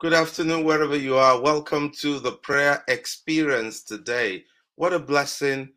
Good 0.00 0.14
afternoon, 0.14 0.62
wherever 0.62 0.96
you 0.96 1.16
are. 1.16 1.40
Welcome 1.40 1.90
to 2.02 2.20
the 2.20 2.30
prayer 2.30 2.84
experience 2.86 3.82
today. 3.82 4.44
What 4.76 4.92
a 4.92 4.98
blessing 5.00 5.70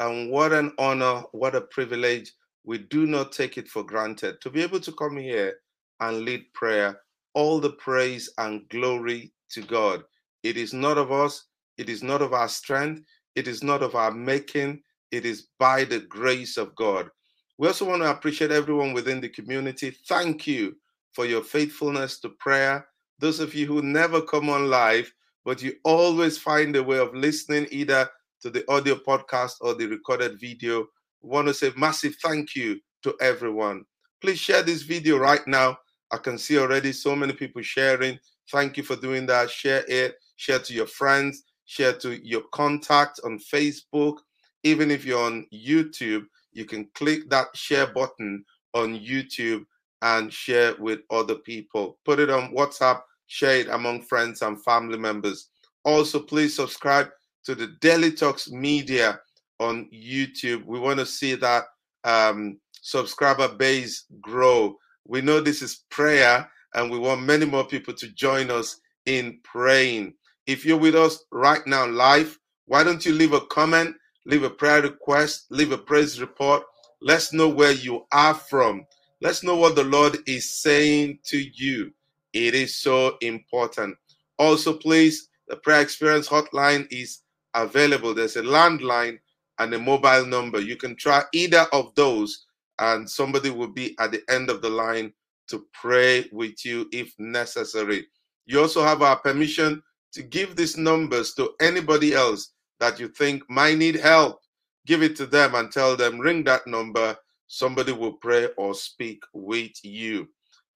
and 0.00 0.32
what 0.32 0.52
an 0.52 0.72
honor, 0.80 1.22
what 1.30 1.54
a 1.54 1.60
privilege. 1.60 2.32
We 2.64 2.78
do 2.78 3.06
not 3.06 3.30
take 3.30 3.56
it 3.56 3.68
for 3.68 3.84
granted 3.84 4.40
to 4.40 4.50
be 4.50 4.62
able 4.62 4.80
to 4.80 4.90
come 4.90 5.16
here 5.16 5.58
and 6.00 6.22
lead 6.22 6.52
prayer. 6.54 7.02
All 7.34 7.60
the 7.60 7.70
praise 7.70 8.28
and 8.38 8.68
glory 8.68 9.32
to 9.50 9.62
God. 9.62 10.02
It 10.42 10.56
is 10.56 10.74
not 10.74 10.98
of 10.98 11.12
us, 11.12 11.44
it 11.76 11.88
is 11.88 12.02
not 12.02 12.20
of 12.20 12.32
our 12.32 12.48
strength, 12.48 13.04
it 13.36 13.46
is 13.46 13.62
not 13.62 13.84
of 13.84 13.94
our 13.94 14.10
making, 14.10 14.82
it 15.12 15.24
is 15.24 15.46
by 15.60 15.84
the 15.84 16.00
grace 16.00 16.56
of 16.56 16.74
God. 16.74 17.10
We 17.58 17.68
also 17.68 17.88
want 17.88 18.02
to 18.02 18.10
appreciate 18.10 18.50
everyone 18.50 18.92
within 18.92 19.20
the 19.20 19.28
community. 19.28 19.96
Thank 20.08 20.48
you 20.48 20.74
for 21.12 21.26
your 21.26 21.44
faithfulness 21.44 22.18
to 22.22 22.30
prayer 22.30 22.84
those 23.18 23.40
of 23.40 23.54
you 23.54 23.66
who 23.66 23.82
never 23.82 24.20
come 24.20 24.48
on 24.48 24.70
live, 24.70 25.12
but 25.44 25.62
you 25.62 25.74
always 25.84 26.38
find 26.38 26.76
a 26.76 26.82
way 26.82 26.98
of 26.98 27.14
listening 27.14 27.66
either 27.70 28.08
to 28.42 28.50
the 28.50 28.70
audio 28.70 28.94
podcast 28.94 29.54
or 29.60 29.74
the 29.74 29.86
recorded 29.86 30.38
video. 30.40 30.86
Want 31.20 31.48
to 31.48 31.54
say 31.54 31.72
massive 31.76 32.16
thank 32.22 32.54
you 32.54 32.78
to 33.02 33.16
everyone. 33.20 33.84
Please 34.20 34.38
share 34.38 34.62
this 34.62 34.82
video 34.82 35.18
right 35.18 35.46
now. 35.46 35.78
I 36.10 36.18
can 36.18 36.38
see 36.38 36.58
already 36.58 36.92
so 36.92 37.14
many 37.16 37.32
people 37.32 37.62
sharing. 37.62 38.18
Thank 38.50 38.76
you 38.76 38.82
for 38.82 38.96
doing 38.96 39.26
that. 39.26 39.50
Share 39.50 39.84
it, 39.88 40.16
share 40.36 40.58
to 40.60 40.72
your 40.72 40.86
friends, 40.86 41.42
share 41.66 41.92
to 41.94 42.24
your 42.26 42.42
contact 42.52 43.20
on 43.24 43.38
Facebook. 43.38 44.18
Even 44.62 44.90
if 44.90 45.04
you're 45.04 45.22
on 45.22 45.46
YouTube, 45.52 46.24
you 46.52 46.64
can 46.64 46.88
click 46.94 47.28
that 47.30 47.48
share 47.54 47.86
button 47.88 48.44
on 48.74 48.98
YouTube 48.98 49.64
and 50.02 50.32
share 50.32 50.74
with 50.78 51.00
other 51.10 51.34
people. 51.34 51.98
Put 52.04 52.20
it 52.20 52.30
on 52.30 52.54
WhatsApp 52.54 53.00
share 53.28 53.58
it 53.60 53.68
among 53.68 54.02
friends 54.02 54.42
and 54.42 54.62
family 54.64 54.98
members. 54.98 55.48
Also, 55.84 56.18
please 56.18 56.56
subscribe 56.56 57.08
to 57.44 57.54
the 57.54 57.68
Dele 57.80 58.10
Talks 58.10 58.50
Media 58.50 59.20
on 59.60 59.88
YouTube. 59.94 60.64
We 60.64 60.80
want 60.80 60.98
to 60.98 61.06
see 61.06 61.34
that 61.36 61.64
um, 62.04 62.58
subscriber 62.82 63.48
base 63.48 64.04
grow. 64.20 64.76
We 65.06 65.20
know 65.20 65.40
this 65.40 65.62
is 65.62 65.84
prayer, 65.90 66.50
and 66.74 66.90
we 66.90 66.98
want 66.98 67.22
many 67.22 67.46
more 67.46 67.64
people 67.64 67.94
to 67.94 68.08
join 68.08 68.50
us 68.50 68.80
in 69.06 69.38
praying. 69.44 70.14
If 70.46 70.64
you're 70.64 70.78
with 70.78 70.94
us 70.94 71.24
right 71.30 71.66
now 71.66 71.86
live, 71.86 72.38
why 72.66 72.84
don't 72.84 73.04
you 73.04 73.12
leave 73.12 73.32
a 73.32 73.40
comment, 73.42 73.94
leave 74.26 74.42
a 74.42 74.50
prayer 74.50 74.82
request, 74.82 75.46
leave 75.50 75.72
a 75.72 75.78
praise 75.78 76.20
report? 76.20 76.62
Let's 77.00 77.32
know 77.32 77.48
where 77.48 77.72
you 77.72 78.04
are 78.12 78.34
from. 78.34 78.84
Let's 79.20 79.42
know 79.42 79.56
what 79.56 79.74
the 79.74 79.84
Lord 79.84 80.18
is 80.26 80.50
saying 80.50 81.20
to 81.24 81.38
you. 81.54 81.92
It 82.32 82.54
is 82.54 82.74
so 82.80 83.16
important. 83.20 83.96
Also, 84.38 84.74
please, 84.74 85.28
the 85.48 85.56
prayer 85.56 85.80
experience 85.80 86.28
hotline 86.28 86.86
is 86.90 87.22
available. 87.54 88.14
There's 88.14 88.36
a 88.36 88.42
landline 88.42 89.18
and 89.58 89.74
a 89.74 89.78
mobile 89.78 90.26
number. 90.26 90.60
You 90.60 90.76
can 90.76 90.94
try 90.96 91.22
either 91.32 91.66
of 91.72 91.94
those, 91.94 92.46
and 92.78 93.08
somebody 93.08 93.50
will 93.50 93.72
be 93.72 93.96
at 93.98 94.12
the 94.12 94.22
end 94.28 94.50
of 94.50 94.62
the 94.62 94.70
line 94.70 95.12
to 95.48 95.66
pray 95.72 96.28
with 96.32 96.64
you 96.64 96.88
if 96.92 97.12
necessary. 97.18 98.06
You 98.46 98.60
also 98.60 98.82
have 98.82 99.02
our 99.02 99.16
permission 99.16 99.82
to 100.12 100.22
give 100.22 100.54
these 100.56 100.76
numbers 100.76 101.34
to 101.34 101.54
anybody 101.60 102.14
else 102.14 102.52
that 102.80 103.00
you 103.00 103.08
think 103.08 103.42
might 103.50 103.78
need 103.78 103.96
help. 103.96 104.40
Give 104.86 105.02
it 105.02 105.16
to 105.16 105.26
them 105.26 105.54
and 105.54 105.70
tell 105.70 105.96
them, 105.96 106.18
ring 106.18 106.44
that 106.44 106.66
number. 106.66 107.16
Somebody 107.46 107.92
will 107.92 108.12
pray 108.14 108.48
or 108.56 108.74
speak 108.74 109.22
with 109.32 109.72
you. 109.82 110.28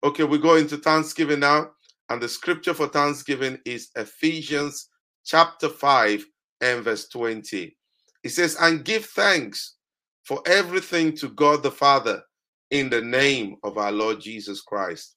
Okay, 0.05 0.25
we 0.25 0.39
go 0.39 0.57
into 0.57 0.77
Thanksgiving 0.79 1.41
now. 1.41 1.71
And 2.09 2.21
the 2.21 2.29
scripture 2.29 2.75
for 2.75 2.89
Thanksgiving 2.89 3.59
is 3.65 3.91
Ephesians 3.97 4.89
chapter 5.25 5.69
5 5.69 6.27
and 6.61 6.83
verse 6.83 7.09
20. 7.09 7.77
It 8.25 8.29
says, 8.29 8.57
And 8.61 8.85
give 8.85 9.07
thanks 9.07 9.77
for 10.25 10.43
everything 10.47 11.17
to 11.19 11.29
God 11.29 11.63
the 11.63 11.71
Father 11.71 12.23
in 12.71 12.91
the 12.91 13.01
name 13.01 13.57
of 13.63 13.79
our 13.79 13.93
Lord 13.93 14.21
Jesus 14.21 14.61
Christ. 14.61 15.15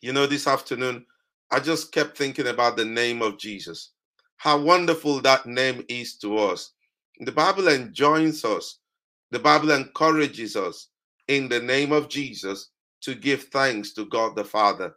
You 0.00 0.14
know, 0.14 0.26
this 0.26 0.46
afternoon, 0.46 1.04
I 1.50 1.60
just 1.60 1.92
kept 1.92 2.16
thinking 2.16 2.46
about 2.46 2.76
the 2.76 2.84
name 2.84 3.20
of 3.20 3.38
Jesus. 3.38 3.92
How 4.38 4.58
wonderful 4.58 5.20
that 5.20 5.46
name 5.46 5.84
is 5.88 6.16
to 6.18 6.38
us. 6.38 6.72
The 7.20 7.32
Bible 7.32 7.68
enjoins 7.68 8.44
us, 8.44 8.78
the 9.30 9.38
Bible 9.38 9.70
encourages 9.70 10.56
us 10.56 10.88
in 11.28 11.48
the 11.48 11.60
name 11.60 11.92
of 11.92 12.08
Jesus 12.08 12.70
to 13.02 13.14
give 13.14 13.44
thanks 13.44 13.92
to 13.94 14.06
God 14.06 14.36
the 14.36 14.44
Father. 14.44 14.94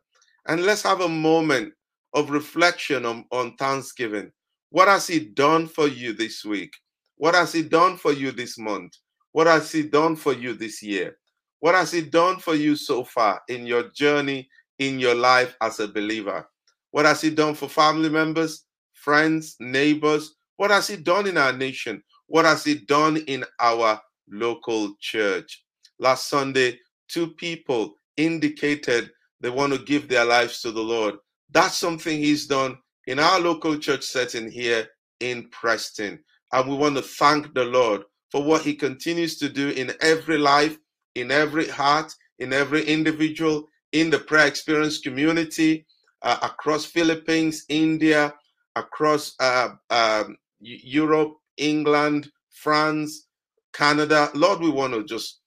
And 0.48 0.64
let's 0.64 0.84
have 0.84 1.02
a 1.02 1.10
moment 1.10 1.74
of 2.14 2.30
reflection 2.30 3.06
on, 3.06 3.26
on 3.32 3.56
Thanksgiving. 3.56 4.32
What 4.70 4.88
has 4.88 5.08
He 5.08 5.20
done 5.20 5.68
for 5.68 5.88
you 5.88 6.14
this 6.14 6.46
week? 6.46 6.74
What 7.18 7.36
has 7.36 7.52
He 7.52 7.64
done 7.64 7.98
for 7.98 8.14
you 8.14 8.32
this 8.32 8.58
month? 8.58 8.94
What 9.32 9.48
has 9.48 9.72
He 9.72 9.84
done 9.84 10.16
for 10.16 10.34
you 10.34 10.54
this 10.54 10.82
year? 10.82 11.18
What 11.60 11.76
has 11.76 11.92
He 11.92 12.02
done 12.02 12.40
for 12.40 12.56
you 12.56 12.76
so 12.76 13.04
far 13.04 13.42
in 13.50 13.66
your 13.66 13.90
journey, 13.90 14.50
in 14.80 15.00
your 15.00 15.16
life 15.16 15.56
as 15.62 15.80
a 15.80 15.88
believer? 15.88 16.48
What 16.92 17.06
has 17.06 17.22
He 17.22 17.30
done 17.30 17.56
for 17.56 17.68
family 17.68 18.10
members, 18.10 18.66
friends, 18.94 19.56
neighbors? 19.60 20.36
What 20.58 20.72
has 20.72 20.88
He 20.88 20.98
done 20.98 21.28
in 21.28 21.38
our 21.38 21.54
nation? 21.54 22.02
What 22.28 22.46
has 22.46 22.64
He 22.64 22.76
done 22.76 23.18
in 23.18 23.44
our 23.60 24.02
local 24.30 24.96
church? 25.00 25.64
Last 26.00 26.30
Sunday, 26.30 26.80
two 27.10 27.30
people 27.36 27.96
indicated 28.18 29.12
they 29.42 29.50
want 29.50 29.74
to 29.74 29.80
give 29.80 30.08
their 30.08 30.26
lives 30.26 30.62
to 30.62 30.72
the 30.72 30.82
Lord. 30.82 31.16
That's 31.52 31.78
something 31.78 32.18
He's 32.18 32.48
done 32.48 32.78
in 33.08 33.20
our 33.20 33.40
local 33.40 33.78
church 33.78 34.04
setting 34.04 34.52
here 34.52 34.88
in 35.20 35.50
Preston. 35.50 36.20
And 36.54 36.70
we 36.70 36.76
want 36.76 36.96
to 36.98 37.02
thank 37.02 37.54
the 37.54 37.66
Lord 37.66 38.04
for 38.32 38.44
what 38.44 38.62
He 38.64 38.76
continues 38.76 39.38
to 39.40 39.50
do 39.50 39.70
in 39.70 39.94
every 40.02 40.38
life, 40.38 40.78
in 41.16 41.32
every 41.32 41.68
heart, 41.68 42.14
in 42.40 42.54
every 42.54 42.86
individual, 42.86 43.68
in 43.92 44.10
the 44.10 44.20
prayer 44.20 44.48
experience 44.48 45.00
community, 45.00 45.86
uh, 46.22 46.38
across 46.44 46.86
Philippines, 46.86 47.66
India, 47.70 48.34
across 48.76 49.36
uh, 49.40 49.70
um, 49.90 50.38
Europe, 50.60 51.36
England, 51.58 52.30
France, 52.52 53.28
Canada. 53.74 54.30
Lord, 54.34 54.60
we 54.60 54.70
want 54.70 54.94
to 54.94 55.04
just 55.04 55.39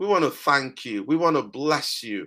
we 0.00 0.06
want 0.06 0.24
to 0.24 0.30
thank 0.30 0.86
you. 0.86 1.04
We 1.04 1.16
want 1.16 1.36
to 1.36 1.42
bless 1.42 2.02
you. 2.02 2.22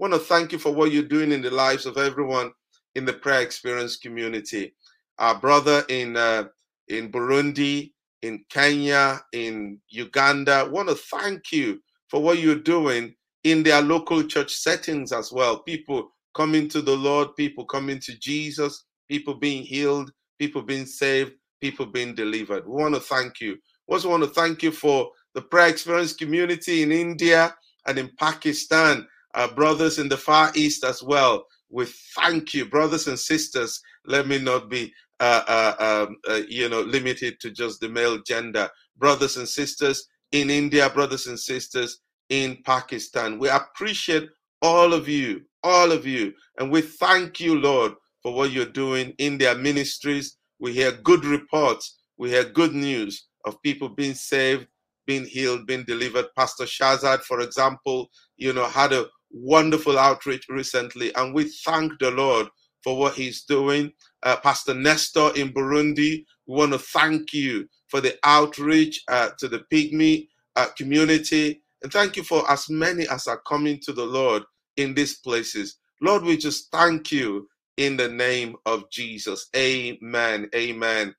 We 0.00 0.08
want 0.08 0.14
to 0.14 0.20
thank 0.20 0.52
you 0.52 0.58
for 0.58 0.72
what 0.72 0.92
you're 0.92 1.04
doing 1.04 1.32
in 1.32 1.42
the 1.42 1.50
lives 1.52 1.86
of 1.86 1.98
everyone 1.98 2.52
in 2.96 3.04
the 3.04 3.12
prayer 3.12 3.42
experience 3.42 3.98
community. 3.98 4.74
Our 5.18 5.38
brother 5.38 5.84
in 5.90 6.16
uh, 6.16 6.46
in 6.88 7.12
Burundi, 7.12 7.92
in 8.22 8.44
Kenya, 8.50 9.20
in 9.34 9.78
Uganda, 9.90 10.64
We 10.66 10.72
want 10.72 10.88
to 10.88 10.96
thank 10.96 11.52
you 11.52 11.80
for 12.10 12.22
what 12.22 12.40
you're 12.40 12.56
doing 12.56 13.14
in 13.44 13.62
their 13.62 13.82
local 13.82 14.24
church 14.24 14.54
settings 14.54 15.12
as 15.12 15.30
well. 15.32 15.60
People 15.64 16.10
coming 16.34 16.68
to 16.70 16.82
the 16.82 16.96
Lord, 16.96 17.36
people 17.36 17.66
coming 17.66 18.00
to 18.00 18.18
Jesus, 18.18 18.86
people 19.10 19.34
being 19.34 19.64
healed, 19.64 20.10
people 20.38 20.62
being 20.62 20.86
saved, 20.86 21.32
people 21.60 21.86
being 21.86 22.14
delivered. 22.14 22.66
We 22.66 22.82
want 22.82 22.94
to 22.94 23.02
thank 23.02 23.40
you. 23.40 23.58
We 23.88 23.96
also 23.96 24.10
want 24.10 24.24
to 24.24 24.30
thank 24.30 24.62
you 24.62 24.72
for 24.72 25.10
the 25.38 25.42
prayer 25.42 25.68
experience 25.68 26.14
community 26.14 26.82
in 26.82 26.90
India 26.90 27.54
and 27.86 27.96
in 27.96 28.10
Pakistan, 28.18 29.06
our 29.34 29.46
brothers 29.46 30.00
in 30.00 30.08
the 30.08 30.16
Far 30.16 30.50
East 30.56 30.82
as 30.82 31.00
well. 31.00 31.46
We 31.70 31.86
thank 32.16 32.54
you, 32.54 32.64
brothers 32.64 33.06
and 33.06 33.16
sisters. 33.16 33.80
Let 34.04 34.26
me 34.26 34.40
not 34.40 34.68
be, 34.68 34.92
uh, 35.20 35.42
uh, 35.46 36.06
um, 36.08 36.16
uh, 36.28 36.40
you 36.48 36.68
know, 36.68 36.80
limited 36.80 37.38
to 37.38 37.52
just 37.52 37.78
the 37.78 37.88
male 37.88 38.18
gender. 38.26 38.68
Brothers 38.96 39.36
and 39.36 39.48
sisters 39.48 40.08
in 40.32 40.50
India, 40.50 40.90
brothers 40.90 41.28
and 41.28 41.38
sisters 41.38 42.00
in 42.30 42.58
Pakistan. 42.64 43.38
We 43.38 43.48
appreciate 43.48 44.28
all 44.60 44.92
of 44.92 45.08
you, 45.08 45.42
all 45.62 45.92
of 45.92 46.04
you, 46.04 46.34
and 46.58 46.68
we 46.68 46.80
thank 46.80 47.38
you, 47.38 47.60
Lord, 47.60 47.92
for 48.24 48.34
what 48.34 48.50
you're 48.50 48.64
doing 48.64 49.14
in 49.18 49.38
their 49.38 49.54
ministries. 49.54 50.36
We 50.58 50.72
hear 50.72 50.90
good 50.90 51.24
reports. 51.24 51.96
We 52.16 52.30
hear 52.30 52.42
good 52.42 52.74
news 52.74 53.28
of 53.44 53.62
people 53.62 53.88
being 53.88 54.14
saved 54.14 54.66
being 55.08 55.26
healed, 55.26 55.66
been 55.66 55.84
delivered. 55.86 56.26
Pastor 56.36 56.66
Shazad, 56.66 57.22
for 57.22 57.40
example, 57.40 58.10
you 58.36 58.52
know, 58.52 58.66
had 58.66 58.92
a 58.92 59.06
wonderful 59.32 59.98
outreach 59.98 60.46
recently, 60.50 61.14
and 61.16 61.34
we 61.34 61.44
thank 61.44 61.98
the 61.98 62.12
Lord 62.12 62.48
for 62.84 62.96
what 62.98 63.14
He's 63.14 63.44
doing. 63.44 63.92
Uh, 64.22 64.36
Pastor 64.36 64.74
Nestor 64.74 65.32
in 65.34 65.48
Burundi, 65.48 66.26
we 66.46 66.56
want 66.56 66.74
to 66.74 66.78
thank 66.78 67.32
you 67.32 67.66
for 67.88 68.02
the 68.02 68.16
outreach 68.24 69.02
uh, 69.08 69.30
to 69.38 69.48
the 69.48 69.64
Pygmy 69.72 70.28
uh, 70.56 70.68
community, 70.76 71.62
and 71.82 71.90
thank 71.92 72.16
you 72.16 72.22
for 72.22 72.48
as 72.52 72.70
many 72.70 73.08
as 73.08 73.26
are 73.26 73.40
coming 73.48 73.80
to 73.80 73.94
the 73.94 74.04
Lord 74.04 74.44
in 74.76 74.94
these 74.94 75.16
places. 75.20 75.78
Lord, 76.02 76.22
we 76.22 76.36
just 76.36 76.70
thank 76.70 77.10
you 77.10 77.48
in 77.78 77.96
the 77.96 78.08
name 78.08 78.56
of 78.66 78.90
Jesus. 78.90 79.48
Amen. 79.56 80.50
Amen. 80.54 81.14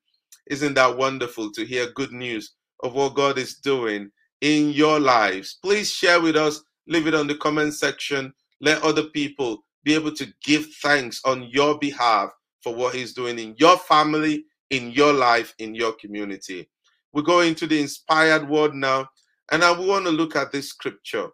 Isn't 0.48 0.74
that 0.74 0.96
wonderful 0.96 1.50
to 1.52 1.64
hear 1.64 1.90
good 1.92 2.12
news 2.12 2.54
of 2.82 2.94
what 2.94 3.14
God 3.14 3.38
is 3.38 3.56
doing 3.56 4.10
in 4.40 4.70
your 4.70 5.00
lives. 5.00 5.58
Please 5.62 5.90
share 5.90 6.20
with 6.20 6.36
us, 6.36 6.62
leave 6.86 7.06
it 7.06 7.14
on 7.14 7.26
the 7.26 7.36
comment 7.36 7.74
section. 7.74 8.32
Let 8.60 8.82
other 8.82 9.04
people 9.04 9.64
be 9.84 9.94
able 9.94 10.12
to 10.12 10.26
give 10.44 10.66
thanks 10.82 11.20
on 11.24 11.44
your 11.44 11.78
behalf 11.78 12.30
for 12.62 12.74
what 12.74 12.94
He's 12.94 13.14
doing 13.14 13.38
in 13.38 13.54
your 13.58 13.78
family, 13.78 14.44
in 14.70 14.90
your 14.92 15.12
life, 15.12 15.54
in 15.58 15.74
your 15.74 15.92
community. 15.92 16.68
We 17.12 17.22
go 17.22 17.40
into 17.40 17.66
the 17.66 17.80
inspired 17.80 18.48
word 18.48 18.74
now, 18.74 19.08
and 19.50 19.64
I 19.64 19.72
want 19.72 20.04
to 20.06 20.10
look 20.10 20.36
at 20.36 20.52
this 20.52 20.68
scripture 20.68 21.28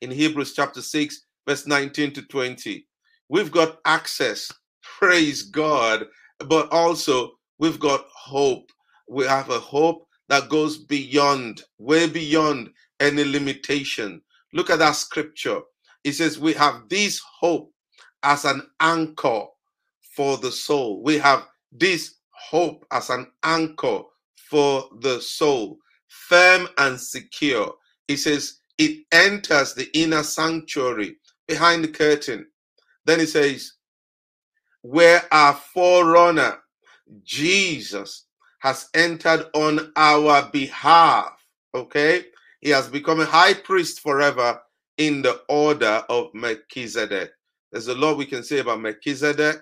in 0.00 0.10
Hebrews 0.10 0.54
chapter 0.54 0.82
6, 0.82 1.20
verse 1.48 1.66
19 1.66 2.12
to 2.14 2.22
20. 2.22 2.86
We've 3.28 3.52
got 3.52 3.78
access, 3.84 4.52
praise 4.82 5.42
God, 5.44 6.06
but 6.40 6.70
also 6.72 7.32
we've 7.58 7.80
got 7.80 8.06
hope. 8.14 8.70
We 9.08 9.26
have 9.26 9.50
a 9.50 9.58
hope 9.60 10.03
that 10.28 10.48
goes 10.48 10.78
beyond, 10.78 11.62
way 11.78 12.08
beyond 12.08 12.70
any 13.00 13.24
limitation. 13.24 14.22
Look 14.52 14.70
at 14.70 14.78
that 14.78 14.96
scripture. 14.96 15.60
It 16.04 16.12
says, 16.12 16.38
We 16.38 16.52
have 16.54 16.88
this 16.88 17.20
hope 17.40 17.72
as 18.22 18.44
an 18.44 18.62
anchor 18.80 19.44
for 20.14 20.36
the 20.38 20.52
soul. 20.52 21.02
We 21.02 21.18
have 21.18 21.46
this 21.72 22.16
hope 22.30 22.84
as 22.90 23.10
an 23.10 23.26
anchor 23.42 24.00
for 24.50 24.88
the 25.00 25.20
soul, 25.20 25.78
firm 26.08 26.68
and 26.78 27.00
secure. 27.00 27.74
It 28.08 28.18
says, 28.18 28.60
It 28.78 29.04
enters 29.12 29.74
the 29.74 29.88
inner 29.98 30.22
sanctuary 30.22 31.16
behind 31.46 31.84
the 31.84 31.88
curtain. 31.88 32.46
Then 33.04 33.20
it 33.20 33.28
says, 33.28 33.72
Where 34.82 35.22
our 35.32 35.54
forerunner, 35.54 36.58
Jesus, 37.24 38.26
has 38.64 38.88
entered 38.94 39.44
on 39.54 39.92
our 39.94 40.48
behalf. 40.50 41.32
Okay? 41.74 42.24
He 42.62 42.70
has 42.70 42.88
become 42.88 43.20
a 43.20 43.26
high 43.26 43.52
priest 43.52 44.00
forever 44.00 44.58
in 44.96 45.20
the 45.20 45.42
order 45.50 46.02
of 46.08 46.32
Melchizedek. 46.32 47.30
There's 47.70 47.88
a 47.88 47.94
lot 47.94 48.16
we 48.16 48.24
can 48.24 48.42
say 48.42 48.60
about 48.60 48.80
Melchizedek. 48.80 49.56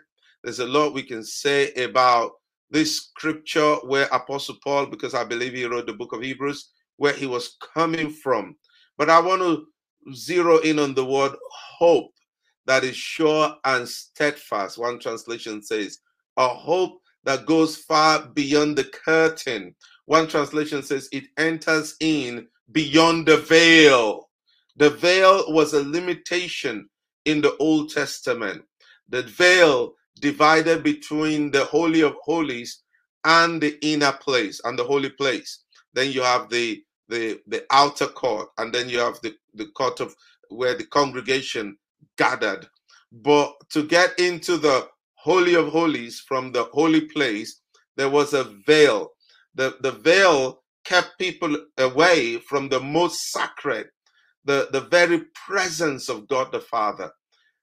There's 0.45 0.61
a 0.61 0.67
lot 0.67 0.95
we 0.95 1.03
can 1.03 1.25
say 1.25 1.73
about 1.75 2.33
this 2.71 2.97
scripture 2.97 3.75
where 3.85 4.07
Apostle 4.13 4.57
Paul, 4.63 4.87
because 4.87 5.15
I 5.15 5.25
believe 5.25 5.53
he 5.53 5.65
wrote 5.65 5.87
the 5.87 5.95
book 5.95 6.13
of 6.13 6.23
Hebrews, 6.23 6.71
where 6.97 7.13
he 7.13 7.27
was 7.27 7.57
coming 7.75 8.09
from. 8.09 8.55
But 8.99 9.11
I 9.11 9.19
want 9.19 9.43
to 9.43 9.67
zero 10.15 10.59
in 10.59 10.79
on 10.79 10.95
the 10.95 11.05
word 11.05 11.33
hope 11.51 12.13
that 12.67 12.85
is 12.85 12.97
sure 12.97 13.57
and 13.65 13.89
steadfast. 13.89 14.79
One 14.79 15.01
translation 15.01 15.61
says, 15.61 15.99
a 16.37 16.47
hope 16.47 17.01
that 17.25 17.47
goes 17.47 17.77
far 17.77 18.27
beyond 18.27 18.77
the 18.77 18.85
curtain. 18.85 19.75
One 20.07 20.27
translation 20.29 20.83
says 20.83 21.09
it 21.13 21.25
enters 21.39 21.97
in 22.01 22.49
beyond 22.73 23.27
the 23.27 23.39
veil. 23.39 24.29
The 24.77 24.91
veil 24.91 25.53
was 25.53 25.75
a 25.75 25.83
limitation 25.83 26.89
in 27.25 27.41
the 27.41 27.57
Old 27.59 27.91
Testament. 27.91 28.63
The 29.09 29.23
veil 29.23 29.95
divided 30.21 30.83
between 30.83 31.51
the 31.51 31.65
Holy 31.65 32.03
of 32.03 32.15
Holies 32.23 32.83
and 33.25 33.61
the 33.61 33.79
inner 33.83 34.13
place 34.13 34.61
and 34.65 34.79
the 34.79 34.85
holy 34.85 35.11
place. 35.11 35.65
Then 35.95 36.11
you 36.13 36.23
have 36.23 36.49
the 36.49 36.83
the 37.09 37.41
the 37.47 37.65
outer 37.71 38.07
court, 38.07 38.49
and 38.59 38.73
then 38.73 38.89
you 38.89 38.99
have 38.99 39.21
the, 39.23 39.35
the 39.55 39.67
court 39.67 40.01
of 40.01 40.15
where 40.49 40.75
the 40.75 40.85
congregation 40.87 41.77
gathered. 42.17 42.67
But 43.13 43.55
to 43.71 43.85
get 43.85 44.19
into 44.19 44.57
the 44.57 44.89
Holy 45.23 45.55
of 45.55 45.69
Holies 45.69 46.19
from 46.19 46.51
the 46.51 46.65
holy 46.65 47.03
place, 47.03 47.61
there 47.97 48.09
was 48.09 48.33
a 48.35 48.43
veil. 48.67 49.11
The, 49.55 49.77
the 49.81 49.93
veil 49.93 50.65
kept 50.85 51.17
people 51.21 51.57
away 51.79 52.39
from 52.39 52.69
the 52.69 52.81
most 52.81 53.31
sacred, 53.31 53.87
the, 54.45 54.69
the 54.73 54.81
very 54.81 55.23
presence 55.47 56.09
of 56.09 56.27
God 56.27 56.51
the 56.51 56.59
Father, 56.59 57.13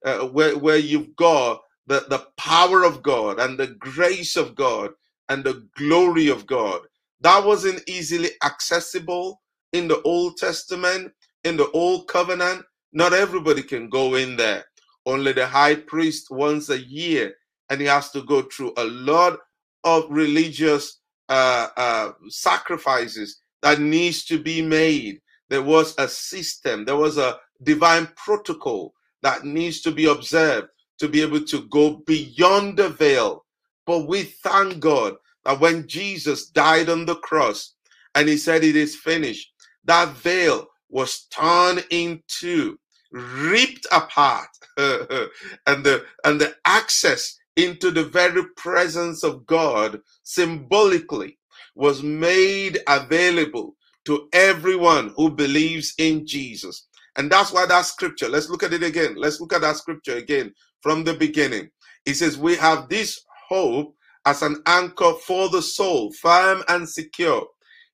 uh, 0.05 0.19
where, 0.19 0.57
where 0.57 0.77
you've 0.77 1.13
got 1.17 1.59
the, 1.87 2.05
the 2.09 2.27
power 2.37 2.85
of 2.85 3.03
God 3.03 3.41
and 3.41 3.59
the 3.59 3.67
grace 3.67 4.37
of 4.37 4.55
God 4.55 4.91
and 5.27 5.43
the 5.43 5.67
glory 5.75 6.29
of 6.29 6.47
God. 6.47 6.79
That 7.19 7.43
wasn't 7.43 7.83
easily 7.89 8.29
accessible 8.41 9.41
in 9.73 9.89
the 9.89 10.01
Old 10.03 10.37
Testament, 10.37 11.11
in 11.43 11.57
the 11.57 11.69
Old 11.71 12.07
Covenant. 12.07 12.63
Not 12.93 13.11
everybody 13.11 13.63
can 13.63 13.89
go 13.89 14.15
in 14.15 14.37
there. 14.37 14.63
Only 15.05 15.33
the 15.33 15.45
high 15.45 15.75
priest 15.75 16.27
once 16.31 16.69
a 16.69 16.79
year 16.79 17.33
and 17.69 17.81
he 17.81 17.87
has 17.87 18.11
to 18.11 18.21
go 18.23 18.41
through 18.43 18.73
a 18.77 18.85
lot 18.85 19.37
of 19.83 20.05
religious 20.09 20.99
uh, 21.29 21.67
uh, 21.77 22.11
sacrifices 22.29 23.41
that 23.61 23.79
needs 23.79 24.25
to 24.25 24.41
be 24.41 24.61
made. 24.61 25.21
There 25.49 25.63
was 25.63 25.95
a 25.97 26.07
system, 26.07 26.85
there 26.85 26.95
was 26.95 27.17
a 27.17 27.37
divine 27.63 28.07
protocol 28.15 28.93
that 29.21 29.43
needs 29.43 29.81
to 29.81 29.91
be 29.91 30.05
observed 30.05 30.69
to 30.99 31.07
be 31.07 31.21
able 31.21 31.41
to 31.41 31.67
go 31.69 32.01
beyond 32.05 32.77
the 32.77 32.89
veil. 32.89 33.45
But 33.85 34.07
we 34.07 34.23
thank 34.23 34.79
God 34.79 35.15
that 35.45 35.59
when 35.59 35.87
Jesus 35.87 36.47
died 36.47 36.89
on 36.89 37.05
the 37.05 37.15
cross 37.15 37.73
and 38.15 38.27
he 38.29 38.37
said 38.37 38.63
it 38.63 38.75
is 38.75 38.95
finished, 38.95 39.51
that 39.85 40.09
veil 40.09 40.67
was 40.89 41.25
torn 41.31 41.79
into, 41.89 42.77
ripped 43.11 43.87
apart, 43.91 44.49
and 44.77 45.83
the 45.83 46.05
and 46.23 46.39
the 46.39 46.55
access 46.65 47.37
into 47.63 47.91
the 47.91 48.05
very 48.05 48.43
presence 48.55 49.23
of 49.23 49.45
God 49.45 49.99
symbolically 50.23 51.37
was 51.75 52.03
made 52.03 52.79
available 52.87 53.75
to 54.05 54.27
everyone 54.33 55.13
who 55.15 55.29
believes 55.29 55.93
in 55.97 56.25
Jesus. 56.25 56.87
And 57.17 57.31
that's 57.31 57.51
why 57.51 57.65
that 57.65 57.85
scripture, 57.85 58.29
let's 58.29 58.49
look 58.49 58.63
at 58.63 58.73
it 58.73 58.83
again. 58.83 59.15
Let's 59.17 59.41
look 59.41 59.53
at 59.53 59.61
that 59.61 59.77
scripture 59.77 60.17
again 60.17 60.53
from 60.81 61.03
the 61.03 61.13
beginning. 61.13 61.69
It 62.05 62.15
says, 62.15 62.37
We 62.37 62.55
have 62.55 62.89
this 62.89 63.19
hope 63.49 63.95
as 64.25 64.41
an 64.41 64.61
anchor 64.65 65.13
for 65.25 65.49
the 65.49 65.61
soul, 65.61 66.11
firm 66.13 66.63
and 66.69 66.87
secure. 66.87 67.45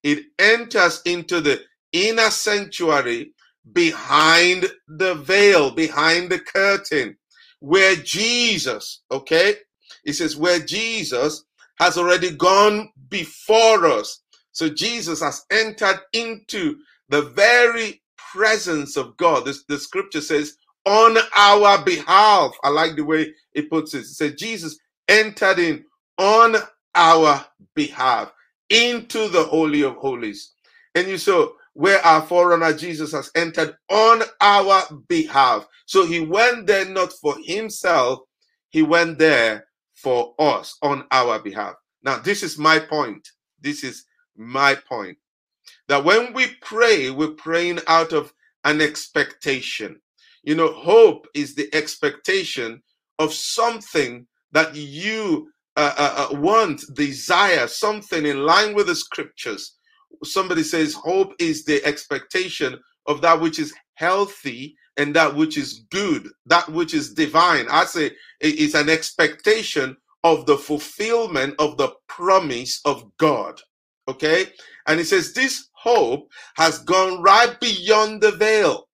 It 0.03 0.25
enters 0.37 1.01
into 1.05 1.41
the 1.41 1.61
inner 1.91 2.29
sanctuary 2.29 3.31
behind 3.73 4.67
the 4.87 5.15
veil, 5.15 5.71
behind 5.71 6.29
the 6.29 6.39
curtain 6.39 7.17
where 7.65 7.95
Jesus, 7.95 9.01
okay, 9.09 9.55
it 10.03 10.13
says 10.13 10.37
where 10.37 10.59
Jesus 10.59 11.43
has 11.79 11.97
already 11.97 12.29
gone 12.29 12.89
before 13.09 13.87
us. 13.87 14.21
So 14.51 14.69
Jesus 14.69 15.19
has 15.21 15.43
entered 15.51 15.99
into 16.13 16.75
the 17.09 17.23
very 17.23 18.03
presence 18.31 18.97
of 18.97 19.17
God. 19.17 19.45
This, 19.45 19.63
the 19.67 19.79
scripture 19.79 20.21
says, 20.21 20.57
on 20.85 21.17
our 21.35 21.83
behalf. 21.83 22.51
I 22.63 22.69
like 22.69 22.95
the 22.95 23.03
way 23.03 23.33
it 23.55 23.71
puts 23.71 23.95
it. 23.95 24.01
It 24.01 24.05
says 24.05 24.35
Jesus 24.35 24.77
entered 25.07 25.57
in 25.57 25.85
on 26.19 26.57
our 26.93 27.43
behalf 27.73 28.31
into 28.69 29.27
the 29.29 29.43
Holy 29.43 29.81
of 29.81 29.95
Holies. 29.95 30.53
And 30.93 31.07
you 31.07 31.17
saw 31.17 31.49
where 31.75 31.99
our 32.05 32.21
forerunner 32.21 32.73
Jesus 32.73 33.11
has 33.11 33.29
entered 33.35 33.75
on 33.89 34.23
our 34.39 34.81
behalf. 35.09 35.67
So 35.85 36.05
he 36.05 36.21
went 36.21 36.67
there 36.67 36.85
not 36.85 37.11
for 37.11 37.35
himself, 37.43 38.19
he 38.69 38.81
went 38.81 39.19
there 39.19 39.67
for 39.93 40.33
us 40.39 40.77
on 40.81 41.03
our 41.11 41.37
behalf. 41.39 41.75
Now, 42.01 42.17
this 42.17 42.43
is 42.43 42.57
my 42.57 42.79
point. 42.79 43.27
This 43.59 43.83
is 43.83 44.05
my 44.37 44.75
point. 44.75 45.17
That 45.89 46.05
when 46.05 46.31
we 46.31 46.47
pray, 46.61 47.09
we're 47.09 47.31
praying 47.31 47.79
out 47.87 48.13
of 48.13 48.31
an 48.63 48.79
expectation. 48.79 49.99
You 50.43 50.55
know, 50.55 50.71
hope 50.71 51.27
is 51.33 51.55
the 51.55 51.69
expectation 51.75 52.81
of 53.19 53.33
something 53.33 54.27
that 54.53 54.73
you 54.75 55.51
uh, 55.75 55.93
uh, 55.97 56.27
uh 56.31 56.39
want, 56.39 56.83
desire, 56.93 57.67
something 57.67 58.25
in 58.25 58.45
line 58.45 58.73
with 58.73 58.87
the 58.87 58.95
scriptures 58.95 59.74
somebody 60.23 60.63
says 60.63 60.93
hope 60.93 61.33
is 61.39 61.65
the 61.65 61.83
expectation 61.85 62.79
of 63.07 63.21
that 63.21 63.39
which 63.39 63.59
is 63.59 63.73
healthy 63.95 64.75
and 64.97 65.15
that 65.15 65.35
which 65.35 65.57
is 65.57 65.85
good, 65.91 66.27
that 66.45 66.67
which 66.69 66.93
is 66.93 67.13
divine. 67.13 67.67
I 67.69 67.85
say 67.85 68.11
it's 68.39 68.75
an 68.75 68.89
expectation 68.89 69.97
of 70.23 70.45
the 70.45 70.57
fulfillment 70.57 71.55
of 71.59 71.77
the 71.77 71.89
promise 72.07 72.81
of 72.85 73.05
God. 73.17 73.59
Okay? 74.07 74.47
And 74.87 74.99
it 74.99 75.05
says 75.05 75.33
this 75.33 75.69
hope 75.73 76.31
has 76.55 76.79
gone 76.79 77.21
right 77.21 77.59
beyond 77.59 78.21
the 78.21 78.31
veil. 78.31 78.87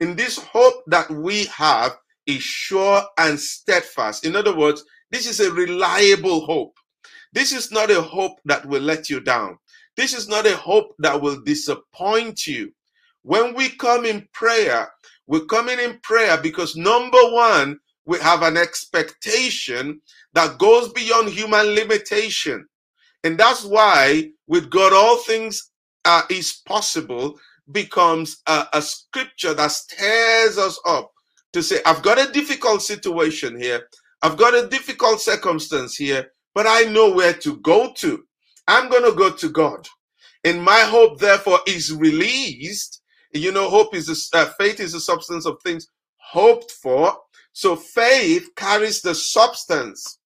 In 0.00 0.14
this 0.14 0.38
hope 0.38 0.84
that 0.88 1.10
we 1.10 1.46
have 1.46 1.96
is 2.26 2.42
sure 2.42 3.02
and 3.18 3.38
steadfast. 3.38 4.26
In 4.26 4.36
other 4.36 4.54
words, 4.54 4.84
this 5.10 5.26
is 5.26 5.40
a 5.40 5.52
reliable 5.52 6.44
hope. 6.44 6.76
This 7.32 7.52
is 7.52 7.70
not 7.70 7.90
a 7.90 8.00
hope 8.00 8.38
that 8.44 8.66
will 8.66 8.82
let 8.82 9.08
you 9.10 9.20
down. 9.20 9.58
This 9.96 10.14
is 10.14 10.28
not 10.28 10.46
a 10.46 10.56
hope 10.56 10.94
that 10.98 11.20
will 11.20 11.40
disappoint 11.42 12.46
you. 12.46 12.72
When 13.22 13.54
we 13.54 13.70
come 13.70 14.04
in 14.04 14.28
prayer, 14.32 14.88
we're 15.26 15.46
coming 15.46 15.78
in 15.80 15.98
prayer 16.02 16.40
because 16.40 16.76
number 16.76 17.18
one, 17.30 17.78
we 18.04 18.18
have 18.20 18.42
an 18.42 18.56
expectation 18.56 20.00
that 20.34 20.58
goes 20.58 20.92
beyond 20.92 21.30
human 21.30 21.74
limitation. 21.74 22.66
And 23.24 23.36
that's 23.36 23.64
why, 23.64 24.30
with 24.46 24.70
God, 24.70 24.92
all 24.92 25.16
things 25.18 25.72
uh, 26.04 26.22
is 26.30 26.62
possible 26.66 27.38
becomes 27.72 28.42
a, 28.46 28.66
a 28.74 28.82
scripture 28.82 29.54
that 29.54 29.72
stirs 29.72 30.58
us 30.58 30.78
up 30.86 31.10
to 31.52 31.62
say, 31.62 31.80
I've 31.84 32.02
got 32.02 32.18
a 32.18 32.30
difficult 32.30 32.82
situation 32.82 33.60
here, 33.60 33.88
I've 34.22 34.36
got 34.36 34.54
a 34.54 34.68
difficult 34.68 35.20
circumstance 35.20 35.96
here, 35.96 36.30
but 36.54 36.66
I 36.68 36.82
know 36.82 37.10
where 37.10 37.32
to 37.34 37.56
go 37.58 37.92
to. 37.96 38.24
I'm 38.68 38.88
going 38.88 39.04
to 39.04 39.16
go 39.16 39.30
to 39.30 39.48
God. 39.48 39.88
And 40.44 40.62
my 40.62 40.80
hope, 40.80 41.18
therefore, 41.18 41.60
is 41.66 41.92
released. 41.92 43.02
You 43.32 43.52
know, 43.52 43.68
hope 43.68 43.94
is 43.94 44.30
uh, 44.32 44.46
faith 44.58 44.80
is 44.80 44.92
the 44.92 45.00
substance 45.00 45.46
of 45.46 45.60
things 45.62 45.88
hoped 46.16 46.70
for. 46.70 47.16
So 47.52 47.76
faith 47.76 48.48
carries 48.56 49.00
the 49.00 49.14
substance 49.14 50.18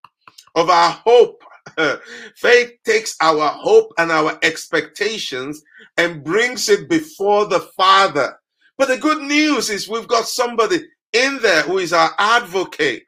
of 0.55 0.69
our 0.69 0.91
hope. 1.05 1.43
faith 2.35 2.73
takes 2.85 3.15
our 3.21 3.49
hope 3.49 3.93
and 3.97 4.11
our 4.11 4.37
expectations 4.43 5.61
and 5.97 6.23
brings 6.23 6.69
it 6.69 6.89
before 6.89 7.45
the 7.45 7.61
Father. 7.77 8.37
But 8.77 8.87
the 8.89 8.97
good 8.97 9.21
news 9.21 9.69
is 9.69 9.87
we've 9.87 10.07
got 10.07 10.27
somebody 10.27 10.81
in 11.13 11.39
there 11.41 11.63
who 11.63 11.77
is 11.77 11.93
our 11.93 12.11
advocate, 12.17 13.03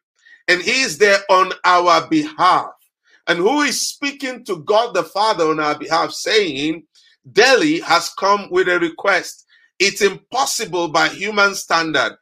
and 0.47 0.61
he 0.61 0.81
is 0.81 0.97
there 0.97 1.19
on 1.29 1.51
our 1.65 2.07
behalf. 2.07 2.71
And 3.27 3.39
who 3.39 3.61
is 3.61 3.87
speaking 3.87 4.43
to 4.45 4.57
God 4.63 4.93
the 4.93 5.03
Father 5.03 5.45
on 5.45 5.59
our 5.59 5.77
behalf, 5.77 6.11
saying, 6.11 6.83
Dele 7.31 7.79
has 7.81 8.09
come 8.17 8.49
with 8.51 8.67
a 8.67 8.79
request. 8.79 9.45
It's 9.79 10.01
impossible 10.01 10.89
by 10.89 11.09
human 11.09 11.55
standard, 11.55 12.17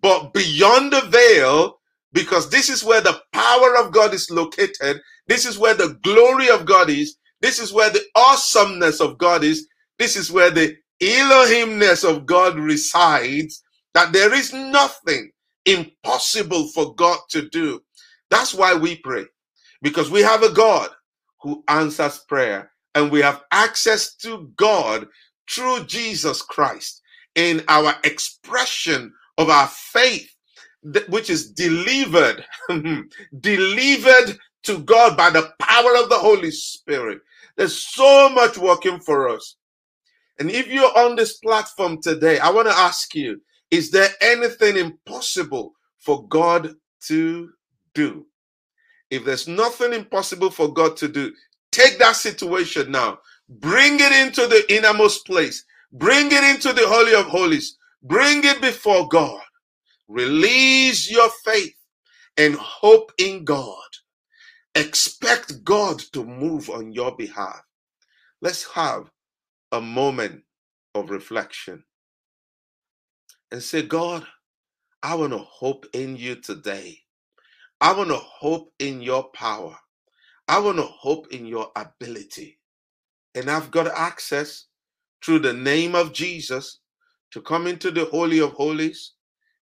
but 0.00 0.32
beyond 0.32 0.92
the 0.92 1.02
veil, 1.02 1.78
because 2.12 2.50
this 2.50 2.70
is 2.70 2.82
where 2.82 3.00
the 3.00 3.20
power 3.32 3.76
of 3.76 3.92
God 3.92 4.14
is 4.14 4.30
located, 4.30 5.00
this 5.26 5.44
is 5.46 5.58
where 5.58 5.74
the 5.74 5.98
glory 6.02 6.48
of 6.48 6.64
God 6.66 6.90
is, 6.90 7.16
this 7.40 7.58
is 7.58 7.72
where 7.72 7.90
the 7.90 8.02
awesomeness 8.14 9.00
of 9.00 9.18
God 9.18 9.44
is, 9.44 9.68
this 9.98 10.16
is 10.16 10.30
where 10.32 10.50
the 10.50 10.76
Elohimness 11.02 12.04
of 12.04 12.26
God 12.26 12.58
resides, 12.58 13.62
that 13.94 14.12
there 14.12 14.34
is 14.34 14.52
nothing 14.52 15.30
impossible 15.66 16.68
for 16.68 16.94
God 16.94 17.18
to 17.30 17.48
do. 17.50 17.82
That's 18.30 18.54
why 18.54 18.74
we 18.74 18.96
pray, 18.96 19.26
because 19.82 20.10
we 20.10 20.20
have 20.22 20.42
a 20.42 20.52
God 20.52 20.90
who 21.40 21.62
answers 21.68 22.18
prayer 22.28 22.70
and 22.94 23.10
we 23.10 23.20
have 23.20 23.42
access 23.52 24.14
to 24.16 24.50
God 24.56 25.06
through 25.48 25.84
Jesus 25.84 26.42
Christ 26.42 27.02
in 27.34 27.62
our 27.68 27.94
expression 28.04 29.12
of 29.38 29.50
our 29.50 29.68
faith, 29.68 30.28
which 31.08 31.30
is 31.30 31.52
delivered, 31.52 32.44
delivered 33.40 34.38
to 34.64 34.78
God 34.80 35.16
by 35.16 35.30
the 35.30 35.52
power 35.60 35.94
of 35.96 36.08
the 36.08 36.18
Holy 36.18 36.50
Spirit. 36.50 37.20
There's 37.56 37.76
so 37.76 38.28
much 38.30 38.58
working 38.58 38.98
for 39.00 39.28
us. 39.28 39.56
And 40.38 40.50
if 40.50 40.66
you're 40.68 40.98
on 40.98 41.16
this 41.16 41.38
platform 41.38 42.00
today, 42.02 42.38
I 42.38 42.50
want 42.50 42.68
to 42.68 42.76
ask 42.76 43.14
you 43.14 43.40
is 43.70 43.90
there 43.90 44.10
anything 44.20 44.76
impossible 44.76 45.72
for 45.98 46.26
God 46.28 46.74
to 47.08 47.50
do? 47.94 48.26
If 49.10 49.24
there's 49.24 49.48
nothing 49.48 49.92
impossible 49.92 50.50
for 50.50 50.72
God 50.72 50.96
to 50.98 51.08
do, 51.08 51.32
take 51.72 51.98
that 51.98 52.16
situation 52.16 52.90
now, 52.90 53.20
bring 53.48 54.00
it 54.00 54.12
into 54.12 54.46
the 54.46 54.64
innermost 54.74 55.26
place, 55.26 55.64
bring 55.92 56.26
it 56.32 56.44
into 56.44 56.72
the 56.72 56.86
Holy 56.86 57.14
of 57.14 57.26
Holies, 57.26 57.76
bring 58.02 58.44
it 58.44 58.60
before 58.60 59.08
God. 59.08 59.40
Release 60.08 61.10
your 61.10 61.30
faith 61.44 61.74
and 62.36 62.54
hope 62.56 63.12
in 63.18 63.44
God. 63.44 63.78
Expect 64.74 65.64
God 65.64 66.00
to 66.12 66.24
move 66.24 66.70
on 66.70 66.92
your 66.92 67.16
behalf. 67.16 67.62
Let's 68.42 68.64
have 68.72 69.10
a 69.72 69.80
moment 69.80 70.42
of 70.94 71.10
reflection 71.10 71.84
and 73.50 73.62
say, 73.62 73.82
God, 73.82 74.26
I 75.02 75.14
want 75.14 75.32
to 75.32 75.38
hope 75.38 75.86
in 75.92 76.16
you 76.16 76.36
today. 76.36 76.98
I 77.80 77.92
want 77.92 78.08
to 78.08 78.16
hope 78.16 78.72
in 78.78 79.02
your 79.02 79.24
power. 79.30 79.76
I 80.48 80.58
want 80.60 80.78
to 80.78 80.84
hope 80.84 81.32
in 81.32 81.44
your 81.46 81.70
ability. 81.76 82.58
And 83.34 83.50
I've 83.50 83.70
got 83.70 83.86
access 83.88 84.66
through 85.24 85.40
the 85.40 85.52
name 85.52 85.94
of 85.94 86.12
Jesus 86.12 86.80
to 87.32 87.42
come 87.42 87.66
into 87.66 87.90
the 87.90 88.06
Holy 88.06 88.40
of 88.40 88.52
Holies. 88.52 89.12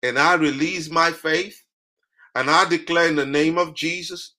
And 0.03 0.19
I 0.19 0.33
release 0.33 0.89
my 0.89 1.11
faith. 1.11 1.61
And 2.35 2.49
I 2.49 2.67
declare 2.67 3.07
in 3.07 3.15
the 3.15 3.25
name 3.25 3.57
of 3.57 3.75
Jesus 3.75 4.35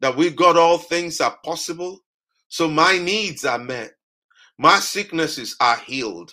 that 0.00 0.16
with 0.16 0.36
God 0.36 0.56
all 0.56 0.78
things 0.78 1.20
are 1.20 1.36
possible. 1.44 2.00
So 2.48 2.68
my 2.68 2.98
needs 2.98 3.44
are 3.44 3.58
met. 3.58 3.92
My 4.58 4.78
sicknesses 4.78 5.56
are 5.60 5.78
healed. 5.78 6.32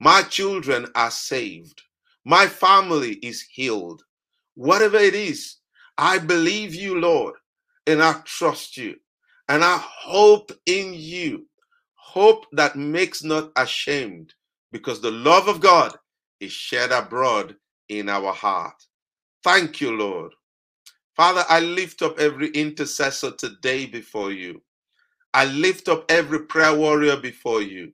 My 0.00 0.22
children 0.22 0.86
are 0.94 1.10
saved. 1.10 1.82
My 2.24 2.46
family 2.46 3.14
is 3.22 3.42
healed. 3.42 4.02
Whatever 4.54 4.98
it 4.98 5.14
is, 5.14 5.56
I 5.98 6.18
believe 6.18 6.74
you, 6.74 7.00
Lord, 7.00 7.34
and 7.86 8.02
I 8.02 8.20
trust 8.24 8.76
you, 8.76 8.96
and 9.48 9.64
I 9.64 9.78
hope 9.78 10.52
in 10.66 10.94
you. 10.94 11.46
Hope 11.94 12.46
that 12.52 12.76
makes 12.76 13.24
not 13.24 13.52
ashamed, 13.56 14.34
because 14.72 15.00
the 15.00 15.10
love 15.10 15.48
of 15.48 15.60
God 15.60 15.96
is 16.40 16.52
shed 16.52 16.92
abroad 16.92 17.56
in 17.88 18.08
our 18.08 18.32
heart. 18.32 18.82
Thank 19.44 19.80
you, 19.80 19.96
Lord. 19.96 20.32
Father, 21.16 21.44
I 21.48 21.60
lift 21.60 22.02
up 22.02 22.18
every 22.18 22.48
intercessor 22.50 23.32
today 23.32 23.86
before 23.86 24.32
you. 24.32 24.62
I 25.32 25.46
lift 25.46 25.88
up 25.88 26.04
every 26.10 26.40
prayer 26.46 26.74
warrior 26.74 27.16
before 27.16 27.62
you. 27.62 27.92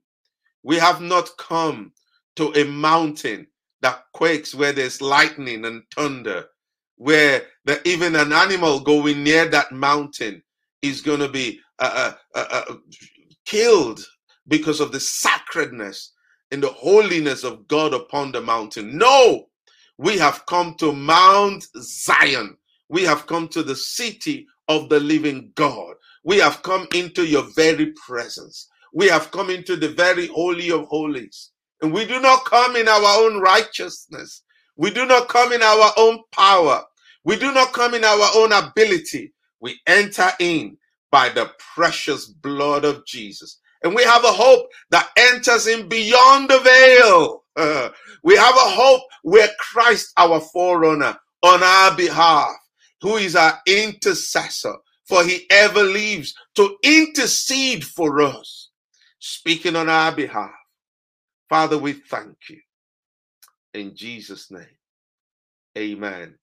We 0.63 0.77
have 0.77 1.01
not 1.01 1.31
come 1.39 1.93
to 2.37 2.53
a 2.55 2.65
mountain 2.65 3.47
that 3.83 4.05
quakes 4.13 4.55
where 4.55 4.73
there's 4.73 5.03
lightning 5.03 5.65
and 5.65 5.83
thunder, 5.95 6.47
where 7.01 7.45
even 7.87 8.15
an 8.15 8.31
animal 8.31 8.79
going 8.79 9.25
near 9.25 9.47
that 9.49 9.73
mountain 9.73 10.43
is 10.83 11.01
going 11.01 11.21
to 11.21 11.31
be 11.31 11.59
uh, 11.79 12.13
uh, 12.35 12.39
uh, 12.39 12.63
uh, 12.71 12.75
killed 13.47 14.05
because 14.49 14.81
of 14.81 14.93
the 14.93 15.01
sacredness 15.01 16.13
and 16.51 16.63
the 16.63 16.69
holiness 16.69 17.43
of 17.43 17.67
God 17.69 17.95
upon 17.95 18.33
the 18.33 18.43
mountain. 18.43 18.99
No, 18.99 19.47
we 19.97 20.19
have 20.19 20.45
come 20.45 20.75
to 20.81 20.93
Mount 20.93 21.65
Zion. 21.81 22.59
We 22.91 23.05
have 23.05 23.27
come 23.27 23.49
to 23.49 23.63
the 23.63 23.77
city 23.77 24.47
of 24.69 24.91
the 24.91 25.01
living 25.01 25.53
God. 25.55 25.95
We 26.23 26.37
have 26.37 26.63
come 26.63 26.87
into 26.95 27.27
your 27.27 27.47
very 27.57 27.95
presence. 28.07 28.69
We 28.93 29.09
have 29.09 29.31
come 29.31 29.49
into 29.49 29.77
the 29.77 29.89
very 29.89 30.27
holy 30.27 30.71
of 30.71 30.85
holies. 30.89 31.51
And 31.81 31.95
we 31.95 32.05
do 32.05 32.21
not 32.21 32.45
come 32.45 32.77
in 32.77 32.89
our 32.89 33.25
own 33.25 33.41
righteousness. 33.41 34.43
We 34.77 34.91
do 34.91 35.07
not 35.07 35.29
come 35.29 35.53
in 35.53 35.63
our 35.63 35.93
own 35.97 36.21
power. 36.33 36.85
We 37.25 37.37
do 37.37 37.53
not 37.53 37.73
come 37.73 37.95
in 37.95 38.05
our 38.05 38.29
own 38.37 38.53
ability. 38.53 39.33
We 39.61 39.81
enter 39.87 40.31
in 40.41 40.79
by 41.11 41.29
the 41.31 41.51
precious 41.75 42.27
blood 42.27 42.85
of 42.85 43.05
Jesus. 43.07 43.61
And 43.83 43.95
we 43.95 44.05
have 44.05 44.25
a 44.25 44.29
hope 44.33 44.69
that 44.91 45.11
enters 45.17 45.67
in 45.67 45.89
beyond 45.89 46.51
the 46.51 46.61
veil. 46.61 47.45
Uh, 47.57 47.91
we 48.25 48.37
have 48.37 48.55
a 48.55 48.71
hope 48.71 49.03
where 49.23 49.49
Christ, 49.59 50.13
our 50.17 50.41
forerunner, 50.41 51.17
on 51.43 51.63
our 51.63 51.97
behalf, 51.97 52.57
who 53.03 53.17
is 53.17 53.37
our 53.37 53.59
intercessor, 53.67 54.75
for 55.09 55.25
he 55.25 55.47
ever 55.51 55.83
lives 55.83 56.35
to 56.57 56.77
intercede 56.85 57.85
for 57.85 58.21
us, 58.23 58.71
speaking 59.21 59.77
on 59.77 59.89
our 59.89 60.13
behalf. 60.13 60.51
Father, 61.49 61.79
we 61.79 61.95
thank 61.95 62.37
you. 62.51 62.61
In 63.75 63.97
Jesus' 63.97 64.51
name, 64.51 64.67
amen. 65.79 66.37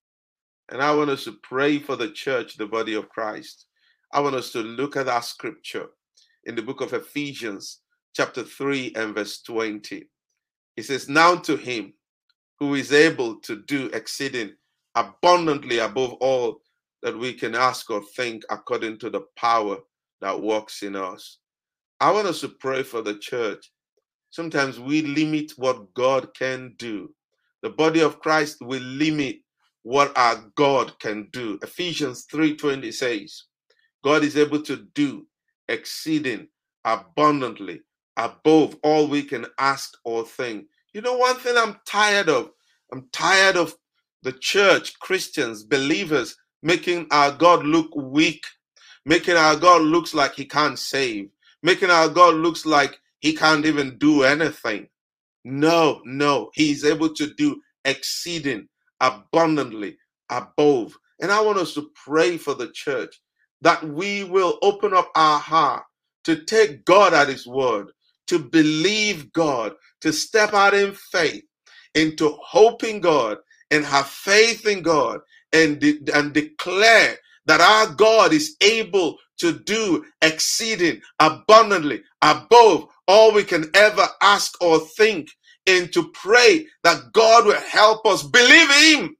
And 0.70 0.82
I 0.82 0.94
want 0.94 1.10
us 1.10 1.24
to 1.24 1.32
pray 1.42 1.78
for 1.78 1.96
the 1.96 2.10
church, 2.10 2.56
the 2.56 2.66
body 2.66 2.94
of 2.94 3.08
Christ. 3.08 3.66
I 4.12 4.20
want 4.20 4.36
us 4.36 4.52
to 4.52 4.60
look 4.60 4.96
at 4.96 5.08
our 5.08 5.22
scripture 5.22 5.86
in 6.44 6.54
the 6.54 6.62
book 6.62 6.80
of 6.80 6.92
Ephesians, 6.92 7.80
chapter 8.14 8.42
3 8.42 8.92
and 8.96 9.14
verse 9.14 9.40
20. 9.42 10.08
It 10.76 10.82
says, 10.84 11.08
Now 11.08 11.36
to 11.36 11.56
him 11.56 11.94
who 12.58 12.74
is 12.74 12.92
able 12.92 13.36
to 13.40 13.62
do 13.62 13.86
exceeding 13.92 14.52
abundantly 14.94 15.78
above 15.78 16.14
all 16.14 16.60
that 17.02 17.16
we 17.16 17.32
can 17.32 17.54
ask 17.54 17.90
or 17.90 18.02
think 18.16 18.42
according 18.50 18.98
to 18.98 19.10
the 19.10 19.22
power 19.36 19.78
that 20.20 20.40
works 20.40 20.82
in 20.82 20.96
us. 20.96 21.38
I 22.00 22.10
want 22.12 22.26
us 22.26 22.40
to 22.40 22.48
pray 22.48 22.82
for 22.82 23.02
the 23.02 23.18
church 23.18 23.70
Sometimes 24.30 24.78
we 24.78 25.02
limit 25.02 25.52
what 25.56 25.92
God 25.94 26.34
can 26.34 26.74
do. 26.78 27.14
The 27.62 27.70
body 27.70 28.00
of 28.00 28.20
Christ 28.20 28.58
will 28.60 28.82
limit 28.82 29.36
what 29.88 30.12
our 30.18 30.44
God 30.54 30.98
can 30.98 31.30
do. 31.32 31.58
Ephesians 31.62 32.26
3:20 32.30 32.92
says, 32.92 33.44
God 34.04 34.22
is 34.22 34.36
able 34.36 34.60
to 34.64 34.76
do 34.94 35.26
exceeding 35.66 36.48
abundantly 36.84 37.80
above 38.18 38.76
all 38.82 39.08
we 39.08 39.22
can 39.22 39.46
ask 39.58 39.96
or 40.04 40.26
think. 40.26 40.66
You 40.92 41.00
know 41.00 41.16
one 41.16 41.36
thing 41.36 41.56
I'm 41.56 41.80
tired 41.86 42.28
of? 42.28 42.50
I'm 42.92 43.08
tired 43.14 43.56
of 43.56 43.74
the 44.22 44.32
church, 44.32 44.98
Christians, 44.98 45.64
believers 45.64 46.36
making 46.62 47.06
our 47.10 47.32
God 47.32 47.64
look 47.64 47.88
weak, 47.96 48.44
making 49.06 49.38
our 49.38 49.56
God 49.56 49.80
looks 49.80 50.12
like 50.12 50.34
he 50.34 50.44
can't 50.44 50.78
save, 50.78 51.30
making 51.62 51.88
our 51.88 52.10
God 52.10 52.34
looks 52.34 52.66
like 52.66 53.00
he 53.20 53.34
can't 53.34 53.64
even 53.64 53.96
do 53.96 54.22
anything. 54.22 54.86
No, 55.46 56.02
no, 56.04 56.50
he's 56.52 56.84
able 56.84 57.14
to 57.14 57.32
do 57.36 57.62
exceeding 57.86 58.68
abundantly 59.00 59.98
above. 60.30 60.94
And 61.20 61.32
I 61.32 61.40
want 61.42 61.58
us 61.58 61.74
to 61.74 61.90
pray 62.06 62.38
for 62.38 62.54
the 62.54 62.70
church 62.72 63.16
that 63.62 63.84
we 63.88 64.24
will 64.24 64.58
open 64.62 64.94
up 64.94 65.10
our 65.16 65.40
heart 65.40 65.84
to 66.24 66.44
take 66.44 66.84
God 66.84 67.14
at 67.14 67.28
His 67.28 67.46
word, 67.46 67.88
to 68.28 68.38
believe 68.38 69.32
God, 69.32 69.74
to 70.02 70.12
step 70.12 70.54
out 70.54 70.74
in 70.74 70.94
faith, 70.94 71.44
into 71.94 72.36
hoping 72.42 73.00
God 73.00 73.38
and 73.70 73.84
have 73.84 74.08
faith 74.08 74.66
in 74.66 74.82
God 74.82 75.20
and, 75.52 75.80
de- 75.80 76.00
and 76.14 76.34
declare 76.34 77.16
that 77.46 77.60
our 77.62 77.94
God 77.94 78.32
is 78.34 78.56
able 78.62 79.18
to 79.38 79.58
do 79.60 80.04
exceeding 80.22 81.00
abundantly 81.20 82.02
above 82.22 82.86
all 83.08 83.32
we 83.34 83.44
can 83.44 83.66
ever 83.74 84.06
ask 84.22 84.62
or 84.62 84.80
think 84.80 85.28
and 85.68 85.92
to 85.92 86.10
pray 86.14 86.66
that 86.84 87.12
God 87.12 87.46
will 87.46 87.60
help 87.60 88.06
us 88.06 88.22
believe 88.22 88.70
Him 88.72 89.16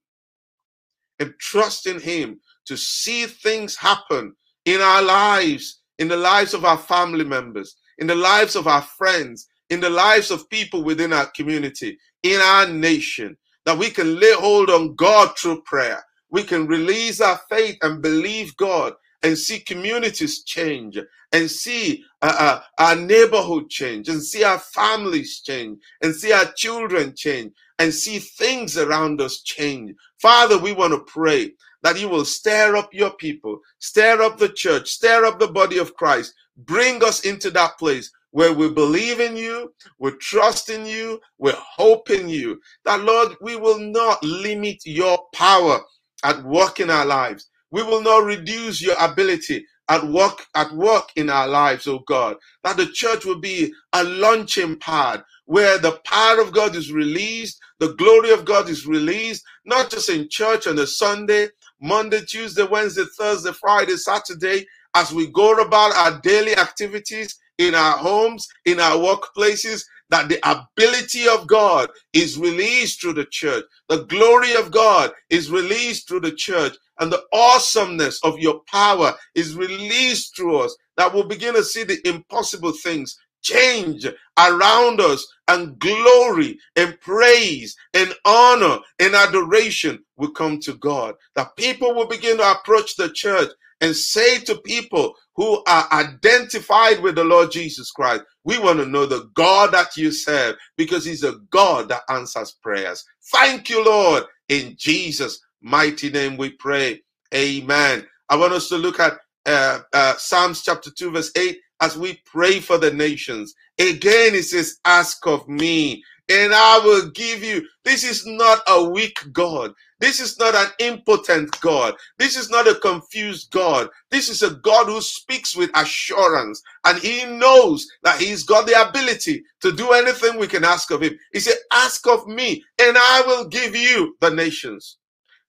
and 1.20 1.34
trust 1.40 1.86
in 1.86 2.00
Him 2.00 2.40
to 2.66 2.76
see 2.76 3.26
things 3.26 3.76
happen 3.76 4.34
in 4.64 4.80
our 4.80 5.02
lives, 5.02 5.82
in 5.98 6.08
the 6.08 6.16
lives 6.16 6.54
of 6.54 6.64
our 6.64 6.78
family 6.78 7.24
members, 7.24 7.76
in 7.98 8.06
the 8.06 8.14
lives 8.14 8.56
of 8.56 8.66
our 8.66 8.82
friends, 8.82 9.48
in 9.70 9.80
the 9.80 9.90
lives 9.90 10.30
of 10.30 10.48
people 10.50 10.82
within 10.82 11.12
our 11.12 11.26
community, 11.36 11.98
in 12.22 12.40
our 12.40 12.66
nation, 12.66 13.36
that 13.66 13.78
we 13.78 13.90
can 13.90 14.18
lay 14.18 14.32
hold 14.34 14.70
on 14.70 14.94
God 14.96 15.38
through 15.38 15.62
prayer. 15.62 16.02
We 16.30 16.42
can 16.42 16.66
release 16.66 17.20
our 17.20 17.40
faith 17.50 17.76
and 17.82 18.02
believe 18.02 18.56
God 18.56 18.94
and 19.22 19.38
see 19.38 19.60
communities 19.60 20.44
change 20.44 20.98
and 21.32 21.50
see 21.50 22.04
uh, 22.22 22.36
uh, 22.38 22.60
our 22.78 22.96
neighborhood 22.96 23.70
change 23.70 24.08
and 24.08 24.22
see 24.22 24.44
our 24.44 24.60
families 24.60 25.40
change 25.40 25.80
and 26.02 26.14
see 26.14 26.32
our 26.32 26.46
children 26.56 27.14
change 27.16 27.52
and 27.78 27.94
see 27.94 28.20
things 28.20 28.78
around 28.78 29.20
us 29.20 29.42
change. 29.42 29.94
Father, 30.22 30.58
we 30.58 30.72
want 30.72 30.94
to 30.94 31.12
pray 31.12 31.52
that 31.82 32.00
you 32.00 32.08
will 32.08 32.24
stir 32.26 32.76
up 32.76 32.94
your 32.94 33.12
people, 33.12 33.60
stir 33.80 34.22
up 34.22 34.38
the 34.38 34.48
church, 34.50 34.90
stir 34.90 35.24
up 35.26 35.38
the 35.40 35.48
body 35.48 35.78
of 35.78 35.94
Christ, 35.96 36.34
bring 36.58 37.04
us 37.04 37.24
into 37.26 37.50
that 37.52 37.78
place 37.78 38.10
where 38.32 38.52
we 38.52 38.70
believe 38.70 39.20
in 39.20 39.36
you, 39.36 39.72
we 39.98 40.12
trust 40.20 40.70
in 40.70 40.86
you, 40.86 41.20
we 41.38 41.52
hope 41.56 42.10
in 42.10 42.28
you. 42.28 42.60
That, 42.84 43.02
Lord, 43.02 43.36
we 43.40 43.56
will 43.56 43.78
not 43.78 44.22
limit 44.24 44.78
your 44.86 45.18
power 45.34 45.80
at 46.24 46.42
work 46.44 46.80
in 46.80 46.90
our 46.90 47.06
lives. 47.06 47.48
We 47.72 47.82
will 47.84 48.02
not 48.02 48.24
reduce 48.24 48.82
your 48.82 48.96
ability 49.00 49.66
at 49.90 50.06
work 50.06 50.46
at 50.56 50.72
work 50.74 51.10
in 51.16 51.30
our 51.30 51.48
lives, 51.48 51.86
oh 51.88 52.00
God. 52.08 52.36
That 52.64 52.76
the 52.78 52.86
church 52.86 53.24
will 53.26 53.40
be 53.40 53.72
a 53.94 54.04
launching 54.04 54.78
pad 54.78 55.24
where 55.46 55.78
the 55.78 56.00
power 56.04 56.40
of 56.40 56.52
God 56.52 56.76
is 56.76 56.92
released, 56.92 57.60
the 57.80 57.94
glory 57.94 58.32
of 58.32 58.44
God 58.44 58.68
is 58.68 58.86
released, 58.86 59.44
not 59.66 59.90
just 59.90 60.10
in 60.10 60.28
church 60.30 60.66
on 60.66 60.78
a 60.78 60.86
Sunday, 60.86 61.48
Monday, 61.80 62.22
Tuesday, 62.24 62.64
Wednesday, 62.64 63.04
Thursday, 63.18 63.52
Friday, 63.52 63.96
Saturday, 63.96 64.66
as 64.94 65.12
we 65.12 65.28
go 65.32 65.52
about 65.54 65.94
our 65.96 66.20
daily 66.22 66.56
activities 66.56 67.38
in 67.58 67.74
our 67.74 67.98
homes, 67.98 68.48
in 68.66 68.80
our 68.80 68.96
workplaces, 68.96 69.84
that 70.10 70.28
the 70.28 70.38
ability 70.48 71.28
of 71.28 71.46
God 71.48 71.90
is 72.12 72.38
released 72.38 73.00
through 73.02 73.14
the 73.14 73.26
church. 73.26 73.64
The 73.88 74.04
glory 74.06 74.54
of 74.54 74.70
God 74.72 75.12
is 75.30 75.50
released 75.50 76.08
through 76.08 76.20
the 76.20 76.32
church. 76.32 76.76
And 77.00 77.12
the 77.12 77.22
awesomeness 77.32 78.20
of 78.24 78.38
your 78.38 78.60
power 78.70 79.14
is 79.34 79.56
released 79.56 80.36
through 80.36 80.58
us. 80.60 80.76
That 80.96 81.14
we'll 81.14 81.24
begin 81.28 81.54
to 81.54 81.64
see 81.64 81.84
the 81.84 82.00
impossible 82.08 82.72
things 82.72 83.18
change 83.42 84.06
around 84.38 85.00
us 85.00 85.26
and 85.48 85.78
glory 85.78 86.58
and 86.76 87.00
praise 87.00 87.76
and 87.94 88.14
honor 88.24 88.78
and 88.98 89.14
adoration 89.14 90.00
will 90.16 90.32
come 90.32 90.60
to 90.60 90.74
God. 90.74 91.14
That 91.36 91.56
people 91.56 91.94
will 91.94 92.06
begin 92.08 92.38
to 92.38 92.50
approach 92.52 92.96
the 92.96 93.10
church 93.10 93.50
and 93.80 93.94
say 93.96 94.40
to 94.40 94.56
people 94.62 95.14
who 95.36 95.62
are 95.68 95.88
identified 95.92 97.00
with 97.02 97.14
the 97.14 97.24
Lord 97.24 97.52
Jesus 97.52 97.90
Christ, 97.92 98.24
we 98.44 98.58
want 98.58 98.80
to 98.80 98.86
know 98.86 99.06
the 99.06 99.30
God 99.34 99.72
that 99.72 99.96
you 99.96 100.10
serve 100.12 100.56
because 100.76 101.04
He's 101.04 101.24
a 101.24 101.36
God 101.50 101.88
that 101.90 102.02
answers 102.10 102.52
prayers. 102.62 103.04
Thank 103.32 103.70
you, 103.70 103.84
Lord. 103.84 104.24
In 104.48 104.74
Jesus' 104.78 105.40
mighty 105.62 106.10
name 106.10 106.36
we 106.36 106.50
pray. 106.50 107.02
Amen. 107.34 108.06
I 108.28 108.36
want 108.36 108.52
us 108.52 108.68
to 108.68 108.76
look 108.76 109.00
at 109.00 109.18
uh, 109.46 109.80
uh, 109.92 110.14
Psalms 110.16 110.62
chapter 110.62 110.90
2, 110.90 111.10
verse 111.12 111.30
8 111.36 111.58
as 111.80 111.96
we 111.96 112.20
pray 112.24 112.60
for 112.60 112.78
the 112.78 112.92
nations. 112.92 113.54
Again, 113.78 114.34
it 114.34 114.44
says, 114.44 114.78
Ask 114.84 115.26
of 115.26 115.48
me, 115.48 116.02
and 116.28 116.52
I 116.52 116.78
will 116.80 117.10
give 117.10 117.42
you. 117.42 117.66
This 117.84 118.04
is 118.04 118.26
not 118.26 118.60
a 118.68 118.88
weak 118.90 119.18
God. 119.32 119.72
This 120.00 120.20
is 120.20 120.38
not 120.38 120.54
an 120.54 120.68
impotent 120.78 121.58
God. 121.60 121.94
This 122.18 122.36
is 122.36 122.50
not 122.50 122.68
a 122.68 122.74
confused 122.76 123.50
God. 123.50 123.88
This 124.10 124.28
is 124.28 124.42
a 124.42 124.54
God 124.56 124.86
who 124.86 125.00
speaks 125.00 125.56
with 125.56 125.70
assurance 125.74 126.62
and 126.84 126.98
he 126.98 127.24
knows 127.24 127.86
that 128.04 128.20
he's 128.20 128.44
got 128.44 128.66
the 128.66 128.88
ability 128.88 129.42
to 129.62 129.72
do 129.72 129.92
anything 129.92 130.38
we 130.38 130.46
can 130.46 130.64
ask 130.64 130.90
of 130.90 131.02
him. 131.02 131.18
He 131.32 131.40
said, 131.40 131.56
Ask 131.72 132.06
of 132.06 132.26
me, 132.28 132.62
and 132.78 132.96
I 132.96 133.22
will 133.26 133.48
give 133.48 133.74
you 133.74 134.16
the 134.20 134.30
nations. 134.30 134.98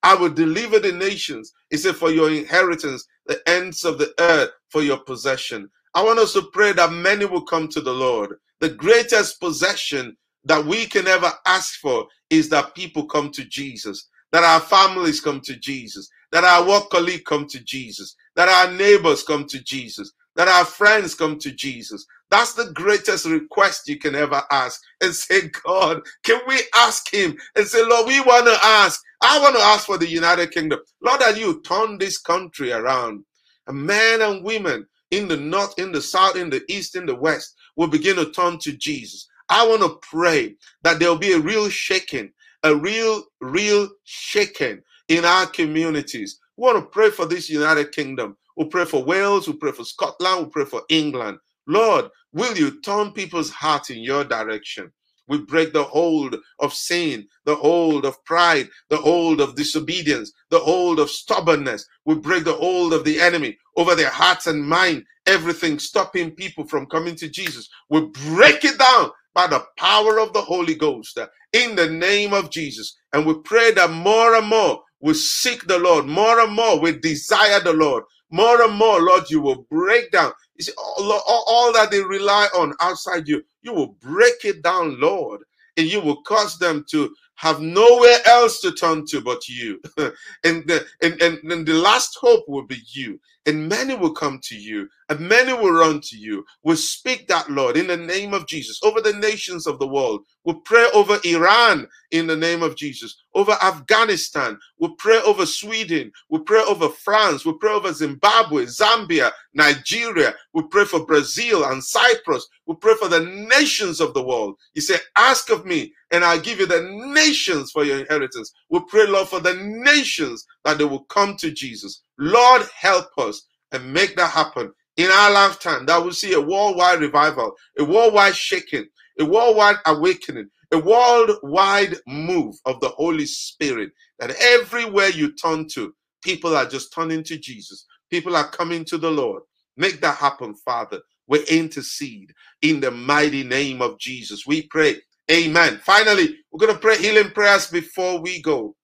I 0.03 0.15
will 0.15 0.29
deliver 0.29 0.79
the 0.79 0.91
nations. 0.91 1.53
He 1.69 1.77
said, 1.77 1.95
For 1.95 2.12
your 2.12 2.31
inheritance, 2.31 3.05
the 3.25 3.41
ends 3.47 3.83
of 3.83 3.97
the 3.97 4.13
earth 4.19 4.51
for 4.69 4.81
your 4.81 4.99
possession. 4.99 5.69
I 5.93 6.03
want 6.03 6.19
us 6.19 6.33
to 6.33 6.43
pray 6.53 6.71
that 6.73 6.91
many 6.91 7.25
will 7.25 7.43
come 7.43 7.67
to 7.69 7.81
the 7.81 7.93
Lord. 7.93 8.35
The 8.59 8.69
greatest 8.69 9.39
possession 9.39 10.15
that 10.45 10.63
we 10.63 10.85
can 10.85 11.07
ever 11.07 11.31
ask 11.45 11.79
for 11.79 12.07
is 12.29 12.49
that 12.49 12.75
people 12.75 13.05
come 13.05 13.31
to 13.31 13.43
Jesus, 13.45 14.07
that 14.31 14.43
our 14.43 14.59
families 14.59 15.19
come 15.19 15.41
to 15.41 15.55
Jesus, 15.57 16.09
that 16.31 16.43
our 16.43 16.67
work 16.67 16.89
colleagues 16.89 17.23
come 17.25 17.47
to 17.47 17.59
Jesus, 17.63 18.15
that 18.35 18.47
our 18.47 18.71
neighbors 18.71 19.23
come 19.23 19.45
to 19.47 19.62
Jesus, 19.63 20.12
that 20.39 20.47
our 20.47 20.63
friends 20.63 21.15
come 21.15 21.38
to 21.38 21.52
Jesus. 21.52 22.06
That's 22.32 22.54
the 22.54 22.71
greatest 22.71 23.25
request 23.25 23.89
you 23.89 23.99
can 23.99 24.15
ever 24.15 24.41
ask. 24.49 24.80
And 25.02 25.13
say, 25.13 25.49
God, 25.65 26.02
can 26.23 26.39
we 26.47 26.62
ask 26.78 27.13
Him 27.13 27.38
and 27.58 27.67
say, 27.67 27.84
Lord, 27.86 28.08
we 28.08 28.21
want 28.21 28.45
to 28.45 28.58
ask. 28.63 29.02
I 29.21 29.38
want 29.41 29.58
to 29.58 29.62
ask 29.62 29.86
for 29.86 29.97
the 29.97 30.08
United 30.08 30.52
Kingdom. 30.52 30.80
Lord, 31.02 31.19
that 31.19 31.38
you 31.38 31.62
turn 31.63 31.97
this 31.97 32.17
country 32.17 32.71
around. 32.71 33.25
And 33.67 33.86
men 33.86 34.21
and 34.21 34.41
women 34.41 34.88
in 35.12 35.28
the 35.28 35.36
north, 35.36 35.78
in 35.78 35.91
the 35.91 36.02
south, 36.02 36.38
in 36.38 36.49
the 36.49 36.63
east, 36.69 36.95
in 36.95 37.06
the 37.06 37.15
west 37.15 37.58
will 37.75 37.89
begin 37.89 38.15
to 38.15 38.32
turn 38.32 38.60
to 38.60 38.71
Jesus. 38.71 39.28
I 39.49 39.67
want 39.67 39.82
to 39.82 39.99
pray 40.10 40.56
that 40.84 40.99
there 40.99 41.10
will 41.10 41.17
be 41.17 41.34
a 41.34 41.39
real 41.39 41.67
shaking, 41.67 42.32
a 42.63 42.73
real, 42.73 43.25
real 43.41 43.89
shaking 44.06 44.84
in 45.10 45.25
our 45.25 45.47
communities. 45.47 46.39
We 46.56 46.62
want 46.63 46.78
to 46.78 46.89
pray 46.89 47.10
for 47.10 47.25
this 47.25 47.49
United 47.49 47.91
Kingdom. 47.91 48.38
We'll 48.59 48.69
pray 48.69 48.85
for 48.85 49.05
Wales, 49.05 49.47
we'll 49.47 49.57
pray 49.57 49.73
for 49.73 49.85
Scotland, 49.85 50.41
we'll 50.41 50.51
pray 50.51 50.65
for 50.65 50.83
England. 50.89 51.39
Lord, 51.67 52.07
will 52.33 52.57
you 52.57 52.81
turn 52.81 53.13
people's 53.13 53.51
hearts 53.51 53.89
in 53.91 53.99
your 53.99 54.25
direction? 54.25 54.91
We 55.29 55.39
break 55.39 55.73
the 55.73 55.85
hold 55.85 56.37
of 56.59 56.73
sin, 56.73 57.27
the 57.45 57.55
hold 57.55 58.05
of 58.05 58.23
pride, 58.25 58.69
the 58.91 58.97
hold 58.97 59.41
of 59.41 59.55
disobedience, 59.55 60.33
the 60.51 60.59
hold 60.59 60.99
of 60.99 61.09
stubbornness. 61.09 61.87
We 62.05 62.15
break 62.15 62.45
the 62.45 62.53
hold 62.53 62.93
of 62.93 63.05
the 63.05 63.21
enemy 63.21 63.57
over 63.77 63.95
their 63.95 64.11
hearts 64.11 64.47
and 64.47 64.67
mind, 64.67 65.05
everything 65.27 65.79
stopping 65.79 66.31
people 66.31 66.67
from 66.67 66.87
coming 66.87 67.15
to 67.17 67.29
Jesus. 67.29 67.69
We 67.89 68.01
break 68.29 68.65
it 68.65 68.79
down 68.79 69.11
by 69.35 69.47
the 69.47 69.65
power 69.77 70.19
of 70.19 70.33
the 70.33 70.41
Holy 70.41 70.75
Ghost 70.75 71.19
in 71.53 71.75
the 71.77 71.89
name 71.89 72.33
of 72.33 72.51
Jesus. 72.51 72.97
And 73.13 73.25
we 73.25 73.35
pray 73.45 73.71
that 73.73 73.91
more 73.91 74.35
and 74.35 74.47
more 74.47 74.81
we 75.01 75.15
seek 75.15 75.67
the 75.67 75.79
Lord, 75.79 76.07
more 76.07 76.41
and 76.41 76.53
more 76.53 76.79
we 76.79 76.93
desire 76.99 77.61
the 77.61 77.73
Lord, 77.73 78.03
more 78.31 78.61
and 78.61 78.73
more, 78.73 79.01
Lord, 79.01 79.29
you 79.29 79.41
will 79.41 79.65
break 79.69 80.11
down. 80.11 80.31
You 80.55 80.65
see, 80.65 80.73
all, 80.77 81.11
all, 81.11 81.43
all 81.47 81.73
that 81.73 81.91
they 81.91 82.03
rely 82.03 82.47
on 82.55 82.73
outside 82.81 83.27
you, 83.27 83.43
you 83.61 83.73
will 83.73 83.95
break 84.01 84.43
it 84.43 84.61
down, 84.61 84.99
Lord, 84.99 85.41
and 85.77 85.87
you 85.87 85.99
will 85.99 86.21
cause 86.23 86.57
them 86.59 86.85
to 86.91 87.13
have 87.35 87.61
nowhere 87.61 88.17
else 88.25 88.59
to 88.61 88.71
turn 88.73 89.05
to 89.07 89.21
but 89.21 89.47
you. 89.47 89.81
and, 89.97 90.67
the, 90.67 90.85
and, 91.01 91.21
and, 91.21 91.39
and 91.51 91.65
the 91.65 91.73
last 91.73 92.17
hope 92.19 92.43
will 92.47 92.65
be 92.65 92.81
you. 92.87 93.19
And 93.49 93.67
many 93.69 93.95
will 93.95 94.13
come 94.13 94.39
to 94.43 94.55
you, 94.55 94.88
and 95.09 95.19
many 95.21 95.53
will 95.53 95.73
run 95.73 96.01
to 96.01 96.17
you. 96.17 96.45
We 96.63 96.75
speak 96.75 97.27
that, 97.29 97.49
Lord, 97.51 97.77
in 97.77 97.88
the 97.88 97.97
name 97.97 98.33
of 98.35 98.47
Jesus, 98.47 98.79
over 98.83 99.01
the 99.01 99.13
nations 99.13 99.67
of 99.67 99.79
the 99.79 99.88
world. 99.88 100.21
We 100.45 100.55
pray 100.65 100.88
over 100.93 101.19
Iran 101.25 101.88
in 102.12 102.27
the 102.27 102.38
name 102.38 102.63
of 102.63 102.77
Jesus, 102.77 103.17
over 103.35 103.53
Afghanistan. 103.63 104.59
We 104.79 104.93
pray 104.99 105.19
over 105.25 105.47
Sweden. 105.47 106.12
We 106.29 106.39
pray 106.39 106.62
over 106.62 106.89
France. 106.89 107.45
We 107.45 107.53
pray 107.59 107.71
over 107.73 107.93
Zimbabwe, 107.93 108.65
Zambia, 108.65 109.31
Nigeria. 109.55 110.35
We 110.53 110.63
pray 110.69 110.85
for 110.85 111.05
Brazil 111.05 111.65
and 111.65 111.83
Cyprus. 111.83 112.47
We 112.67 112.75
pray 112.75 112.95
for 112.95 113.09
the 113.09 113.21
nations 113.51 114.01
of 114.01 114.13
the 114.13 114.23
world. 114.23 114.57
You 114.75 114.81
say, 114.81 114.97
Ask 115.17 115.49
of 115.51 115.65
me, 115.65 115.93
and 116.12 116.23
I'll 116.23 116.39
give 116.39 116.59
you 116.59 116.67
the 116.67 116.83
nations 117.13 117.71
for 117.71 117.83
your 117.83 117.99
inheritance. 117.99 118.53
We 118.69 118.81
pray, 118.88 119.07
Lord, 119.07 119.29
for 119.29 119.41
the 119.41 119.55
nations 119.55 120.45
that 120.65 120.77
they 120.77 120.85
will 120.85 121.05
come 121.05 121.38
to 121.38 121.51
Jesus. 121.51 122.03
Lord, 122.19 122.63
help 122.77 123.08
us 123.17 123.47
and 123.71 123.93
make 123.93 124.15
that 124.17 124.32
happen 124.32 124.71
in 124.97 125.10
our 125.10 125.32
lifetime. 125.32 125.86
That 125.86 126.03
we'll 126.03 126.12
see 126.13 126.34
a 126.34 126.41
worldwide 126.41 126.99
revival, 126.99 127.53
a 127.79 127.86
worldwide 127.86 128.36
shaking, 128.36 128.86
a 129.19 129.25
worldwide 129.25 129.77
awakening, 129.86 130.49
a 130.73 130.79
worldwide 130.79 131.95
move 132.08 132.55
of 132.65 132.79
the 132.82 132.89
Holy 132.89 133.25
Spirit 133.25 133.91
that 134.19 134.36
everywhere 134.41 135.10
you 135.10 135.34
turn 135.34 135.67
to, 135.69 135.93
people 136.23 136.55
are 136.55 136.65
just 136.65 136.93
turning 136.93 137.23
to 137.23 137.38
Jesus. 137.38 137.86
People 138.12 138.36
are 138.36 138.49
coming 138.49 138.84
to 138.86 138.97
the 138.97 139.10
Lord. 139.10 139.43
Make 139.77 140.01
that 140.01 140.17
happen, 140.17 140.55
Father. 140.55 140.99
We 141.27 141.45
intercede 141.45 142.34
in 142.62 142.82
the 142.82 142.91
mighty 142.91 143.43
name 143.43 143.82
of 143.82 143.97
Jesus. 143.97 144.45
We 144.45 144.63
pray. 144.63 144.97
Amen. 145.32 145.79
Finally, 145.84 146.36
we're 146.51 146.60
going 146.65 146.73
to 146.73 146.79
pray 146.79 146.97
healing 146.97 147.32
prayers 147.32 147.67
before 147.67 148.19
we 148.19 148.41
go. 148.41 148.75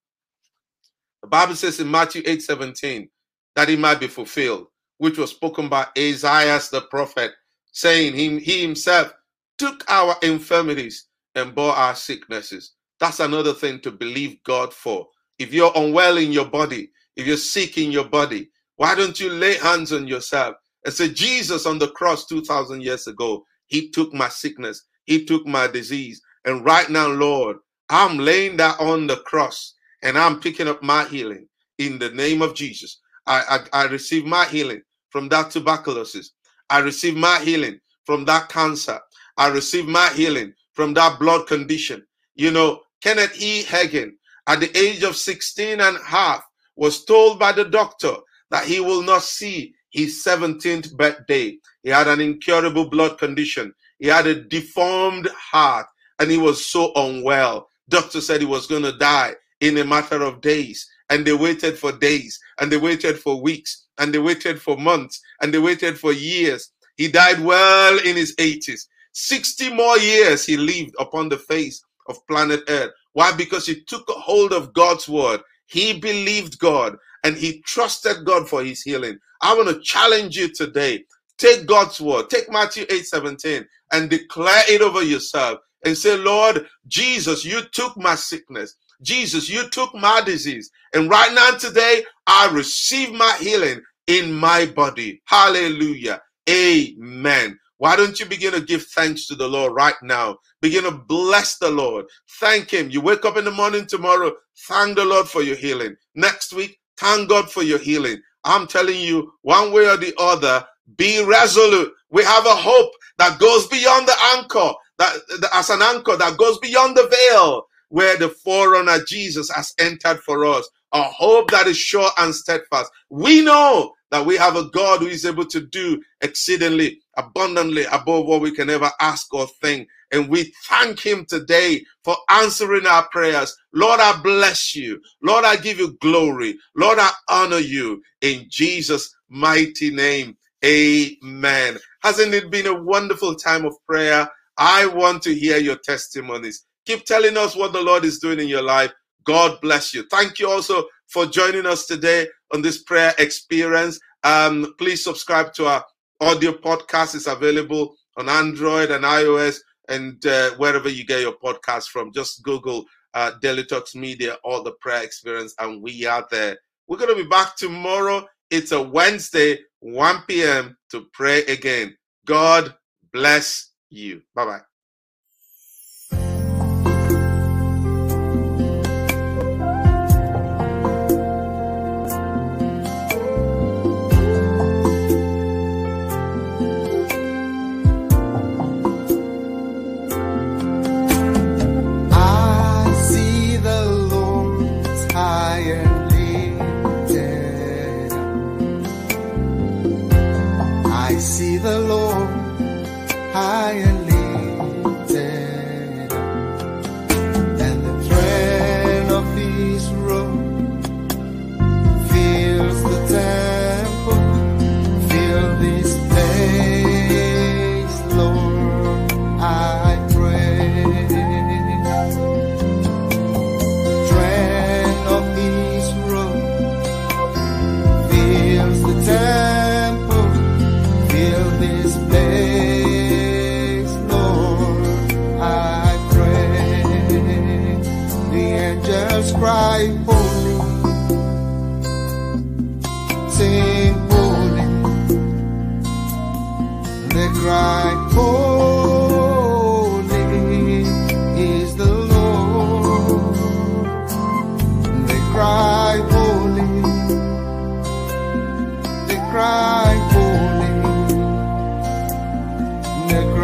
The 1.21 1.27
Bible 1.27 1.55
says 1.55 1.79
in 1.79 1.89
Matthew 1.89 2.21
8 2.25 2.41
17 2.41 3.09
that 3.55 3.69
it 3.69 3.79
might 3.79 3.99
be 3.99 4.07
fulfilled, 4.07 4.67
which 4.97 5.17
was 5.17 5.31
spoken 5.31 5.69
by 5.69 5.87
Isaiah 5.97 6.59
the 6.71 6.81
prophet, 6.89 7.31
saying, 7.71 8.15
He, 8.15 8.39
he 8.39 8.61
himself 8.61 9.13
took 9.57 9.83
our 9.89 10.15
infirmities 10.23 11.07
and 11.35 11.55
bore 11.55 11.73
our 11.73 11.95
sicknesses. 11.95 12.73
That's 12.99 13.19
another 13.19 13.53
thing 13.53 13.79
to 13.81 13.91
believe 13.91 14.41
God 14.43 14.73
for. 14.73 15.07
If 15.39 15.53
you're 15.53 15.71
unwell 15.75 16.17
in 16.17 16.31
your 16.31 16.45
body, 16.45 16.91
if 17.15 17.27
you're 17.27 17.37
sick 17.37 17.77
in 17.77 17.91
your 17.91 18.05
body, 18.05 18.49
why 18.77 18.95
don't 18.95 19.19
you 19.19 19.29
lay 19.29 19.55
hands 19.57 19.93
on 19.93 20.07
yourself 20.07 20.55
and 20.85 20.93
say, 20.93 21.09
Jesus 21.09 21.65
on 21.65 21.79
the 21.79 21.89
cross 21.89 22.25
2,000 22.27 22.81
years 22.81 23.07
ago, 23.07 23.43
He 23.67 23.89
took 23.89 24.13
my 24.13 24.29
sickness, 24.29 24.83
He 25.05 25.25
took 25.25 25.45
my 25.45 25.67
disease. 25.67 26.21
And 26.45 26.63
right 26.65 26.89
now, 26.89 27.07
Lord, 27.07 27.57
I'm 27.89 28.17
laying 28.17 28.57
that 28.57 28.79
on 28.79 29.07
the 29.07 29.17
cross 29.17 29.73
and 30.03 30.17
I'm 30.17 30.39
picking 30.39 30.67
up 30.67 30.83
my 30.83 31.05
healing 31.05 31.47
in 31.77 31.99
the 31.99 32.09
name 32.11 32.41
of 32.41 32.55
Jesus. 32.55 32.99
I, 33.27 33.59
I, 33.73 33.83
I 33.83 33.87
receive 33.87 34.25
my 34.25 34.45
healing 34.45 34.81
from 35.09 35.29
that 35.29 35.51
tuberculosis. 35.51 36.31
I 36.69 36.79
receive 36.79 37.15
my 37.15 37.39
healing 37.39 37.79
from 38.05 38.25
that 38.25 38.49
cancer. 38.49 38.99
I 39.37 39.47
receive 39.49 39.85
my 39.87 40.09
healing 40.09 40.53
from 40.73 40.93
that 40.95 41.19
blood 41.19 41.47
condition. 41.47 42.05
You 42.35 42.51
know, 42.51 42.81
Kenneth 43.01 43.39
E. 43.41 43.63
Hagin, 43.63 44.13
at 44.47 44.59
the 44.59 44.77
age 44.77 45.03
of 45.03 45.15
16 45.15 45.79
and 45.79 45.97
a 45.97 46.03
half, 46.03 46.43
was 46.75 47.05
told 47.05 47.39
by 47.39 47.51
the 47.51 47.65
doctor 47.65 48.15
that 48.51 48.65
he 48.65 48.79
will 48.79 49.01
not 49.01 49.21
see 49.21 49.73
his 49.91 50.23
17th 50.25 50.95
birthday. 50.95 51.57
He 51.83 51.89
had 51.89 52.07
an 52.07 52.19
incurable 52.19 52.89
blood 52.89 53.17
condition. 53.17 53.73
He 53.99 54.07
had 54.07 54.27
a 54.27 54.43
deformed 54.43 55.29
heart 55.29 55.87
and 56.19 56.29
he 56.29 56.37
was 56.37 56.65
so 56.65 56.91
unwell. 56.95 57.69
Doctor 57.89 58.21
said 58.21 58.41
he 58.41 58.47
was 58.47 58.67
going 58.67 58.83
to 58.83 58.97
die 58.97 59.35
in 59.61 59.77
a 59.77 59.85
matter 59.85 60.21
of 60.21 60.41
days. 60.41 60.87
And 61.09 61.25
they 61.25 61.33
waited 61.33 61.77
for 61.77 61.91
days 61.91 62.39
and 62.59 62.71
they 62.71 62.77
waited 62.77 63.19
for 63.19 63.41
weeks 63.41 63.85
and 63.97 64.13
they 64.13 64.19
waited 64.19 64.61
for 64.61 64.77
months 64.77 65.21
and 65.41 65.53
they 65.53 65.59
waited 65.59 65.99
for 65.99 66.11
years. 66.11 66.71
He 66.97 67.09
died 67.09 67.39
well 67.39 67.99
in 67.99 68.15
his 68.15 68.35
80s. 68.35 68.87
60 69.13 69.73
more 69.73 69.97
years 69.97 70.45
he 70.45 70.57
lived 70.57 70.95
upon 70.99 71.29
the 71.29 71.37
face 71.37 71.83
of 72.07 72.25
planet 72.27 72.61
Earth. 72.67 72.91
Why? 73.13 73.31
Because 73.31 73.65
he 73.65 73.81
took 73.81 74.03
hold 74.09 74.51
of 74.51 74.73
God's 74.73 75.07
word. 75.07 75.41
He 75.67 75.99
believed 75.99 76.59
God 76.59 76.97
and 77.23 77.35
he 77.35 77.61
trusted 77.61 78.25
God 78.25 78.47
for 78.47 78.63
his 78.63 78.81
healing. 78.81 79.17
I 79.41 79.55
want 79.55 79.69
to 79.69 79.81
challenge 79.81 80.37
you 80.37 80.53
today. 80.53 81.03
Take 81.37 81.65
God's 81.65 81.99
word, 81.99 82.29
take 82.29 82.49
Matthew 82.51 82.85
8 82.89 83.05
17 83.05 83.67
and 83.91 84.09
declare 84.09 84.63
it 84.67 84.81
over 84.81 85.03
yourself 85.03 85.59
and 85.85 85.97
say, 85.97 86.17
Lord 86.17 86.65
Jesus, 86.87 87.45
you 87.45 87.61
took 87.71 87.95
my 87.97 88.15
sickness. 88.15 88.75
Jesus, 89.01 89.49
you 89.49 89.69
took 89.69 89.93
my 89.95 90.21
disease. 90.21 90.71
And 90.93 91.09
right 91.09 91.33
now, 91.33 91.51
today, 91.57 92.03
I 92.27 92.49
receive 92.51 93.13
my 93.13 93.35
healing 93.39 93.81
in 94.07 94.31
my 94.33 94.65
body. 94.65 95.21
Hallelujah. 95.25 96.21
Amen. 96.49 97.59
Why 97.77 97.95
don't 97.95 98.19
you 98.19 98.25
begin 98.25 98.53
to 98.53 98.61
give 98.61 98.85
thanks 98.87 99.27
to 99.27 99.35
the 99.35 99.47
Lord 99.47 99.73
right 99.73 99.95
now? 100.01 100.37
Begin 100.61 100.83
to 100.83 100.91
bless 100.91 101.57
the 101.57 101.69
Lord. 101.69 102.05
Thank 102.39 102.71
Him. 102.71 102.89
You 102.89 103.01
wake 103.01 103.25
up 103.25 103.37
in 103.37 103.45
the 103.45 103.51
morning 103.51 103.85
tomorrow, 103.85 104.31
thank 104.67 104.95
the 104.95 105.05
Lord 105.05 105.27
for 105.27 105.41
your 105.43 105.57
healing. 105.57 105.95
Next 106.15 106.53
week, 106.53 106.79
thank 106.97 107.29
God 107.29 107.51
for 107.51 107.63
your 107.63 107.79
healing. 107.79 108.21
I'm 108.45 108.67
telling 108.67 108.99
you, 108.99 109.33
one 109.41 109.73
way 109.73 109.87
or 109.87 109.97
the 109.97 110.13
other, 110.17 110.65
be 110.97 111.23
resolute. 111.25 111.91
We 112.11 112.23
have 112.23 112.45
a 112.45 112.55
hope 112.55 112.91
that 113.17 113.39
goes 113.39 113.67
beyond 113.67 114.07
the 114.07 114.15
anchor, 114.37 114.71
that, 114.99 115.13
that 115.41 115.49
as 115.53 115.69
an 115.69 115.81
anchor 115.81 116.15
that 116.15 116.37
goes 116.37 116.57
beyond 116.59 116.95
the 116.95 117.07
veil, 117.09 117.65
where 117.89 118.17
the 118.17 118.29
forerunner 118.29 118.99
Jesus 119.07 119.49
has 119.51 119.73
entered 119.79 120.19
for 120.21 120.45
us. 120.45 120.69
A 120.93 121.03
hope 121.03 121.51
that 121.51 121.67
is 121.67 121.77
sure 121.77 122.09
and 122.17 122.33
steadfast. 122.35 122.91
We 123.09 123.43
know 123.43 123.93
that 124.11 124.25
we 124.25 124.37
have 124.37 124.55
a 124.55 124.69
God 124.69 125.01
who 125.01 125.07
is 125.07 125.25
able 125.25 125.45
to 125.47 125.61
do 125.67 126.01
exceedingly 126.21 126.99
abundantly 127.17 127.85
above 127.91 128.25
what 128.27 128.41
we 128.41 128.51
can 128.51 128.69
ever 128.69 128.91
ask 129.01 129.33
or 129.33 129.47
think. 129.61 129.87
And 130.11 130.29
we 130.29 130.53
thank 130.67 131.05
Him 131.05 131.25
today 131.25 131.83
for 132.03 132.15
answering 132.29 132.85
our 132.87 133.07
prayers. 133.09 133.55
Lord, 133.73 133.99
I 133.99 134.21
bless 134.21 134.75
you. 134.75 135.01
Lord, 135.23 135.45
I 135.45 135.57
give 135.57 135.79
you 135.79 135.97
glory. 136.01 136.57
Lord, 136.75 136.99
I 136.99 137.11
honor 137.29 137.59
you 137.59 138.01
in 138.21 138.45
Jesus' 138.49 139.13
mighty 139.29 139.91
name. 139.91 140.37
Amen. 140.65 141.77
Hasn't 142.03 142.33
it 142.33 142.51
been 142.51 142.67
a 142.67 142.83
wonderful 142.83 143.35
time 143.35 143.65
of 143.65 143.75
prayer? 143.87 144.29
I 144.57 144.87
want 144.87 145.23
to 145.23 145.35
hear 145.35 145.57
your 145.57 145.77
testimonies. 145.77 146.65
Keep 146.85 147.05
telling 147.05 147.37
us 147.37 147.55
what 147.55 147.73
the 147.73 147.81
Lord 147.81 148.05
is 148.05 148.19
doing 148.19 148.39
in 148.39 148.47
your 148.47 148.61
life. 148.61 148.91
God 149.25 149.59
bless 149.61 149.93
you. 149.93 150.03
Thank 150.11 150.39
you 150.39 150.49
also 150.49 150.85
for 151.07 151.25
joining 151.25 151.65
us 151.65 151.85
today 151.85 152.27
on 152.53 152.61
this 152.61 152.83
prayer 152.83 153.13
experience. 153.17 153.99
Um, 154.23 154.73
please 154.77 155.03
subscribe 155.03 155.53
to 155.53 155.65
our 155.65 155.85
audio 156.21 156.51
podcast. 156.51 157.15
It's 157.15 157.27
available 157.27 157.95
on 158.17 158.29
Android 158.29 158.91
and 158.91 159.03
iOS 159.03 159.57
and 159.89 160.23
uh, 160.25 160.51
wherever 160.57 160.89
you 160.89 161.05
get 161.05 161.21
your 161.21 161.37
podcast 161.37 161.87
from. 161.89 162.11
Just 162.13 162.43
Google 162.43 162.85
uh, 163.13 163.31
Dele 163.41 163.65
Talks 163.65 163.95
Media 163.95 164.37
or 164.43 164.63
the 164.63 164.73
prayer 164.73 165.03
experience, 165.03 165.55
and 165.59 165.81
we 165.81 166.05
are 166.05 166.25
there. 166.29 166.57
We're 166.87 166.97
going 166.97 167.15
to 167.15 167.23
be 167.23 167.29
back 167.29 167.55
tomorrow. 167.55 168.27
It's 168.51 168.71
a 168.71 168.81
Wednesday, 168.81 169.59
1 169.79 170.23
p.m. 170.27 170.77
to 170.91 171.07
pray 171.13 171.43
again. 171.45 171.95
God 172.25 172.75
bless 173.11 173.71
you. 173.89 174.21
Bye 174.35 174.45
bye. 174.45 174.74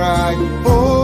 cry. 0.01 0.35
Oh. 0.65 1.00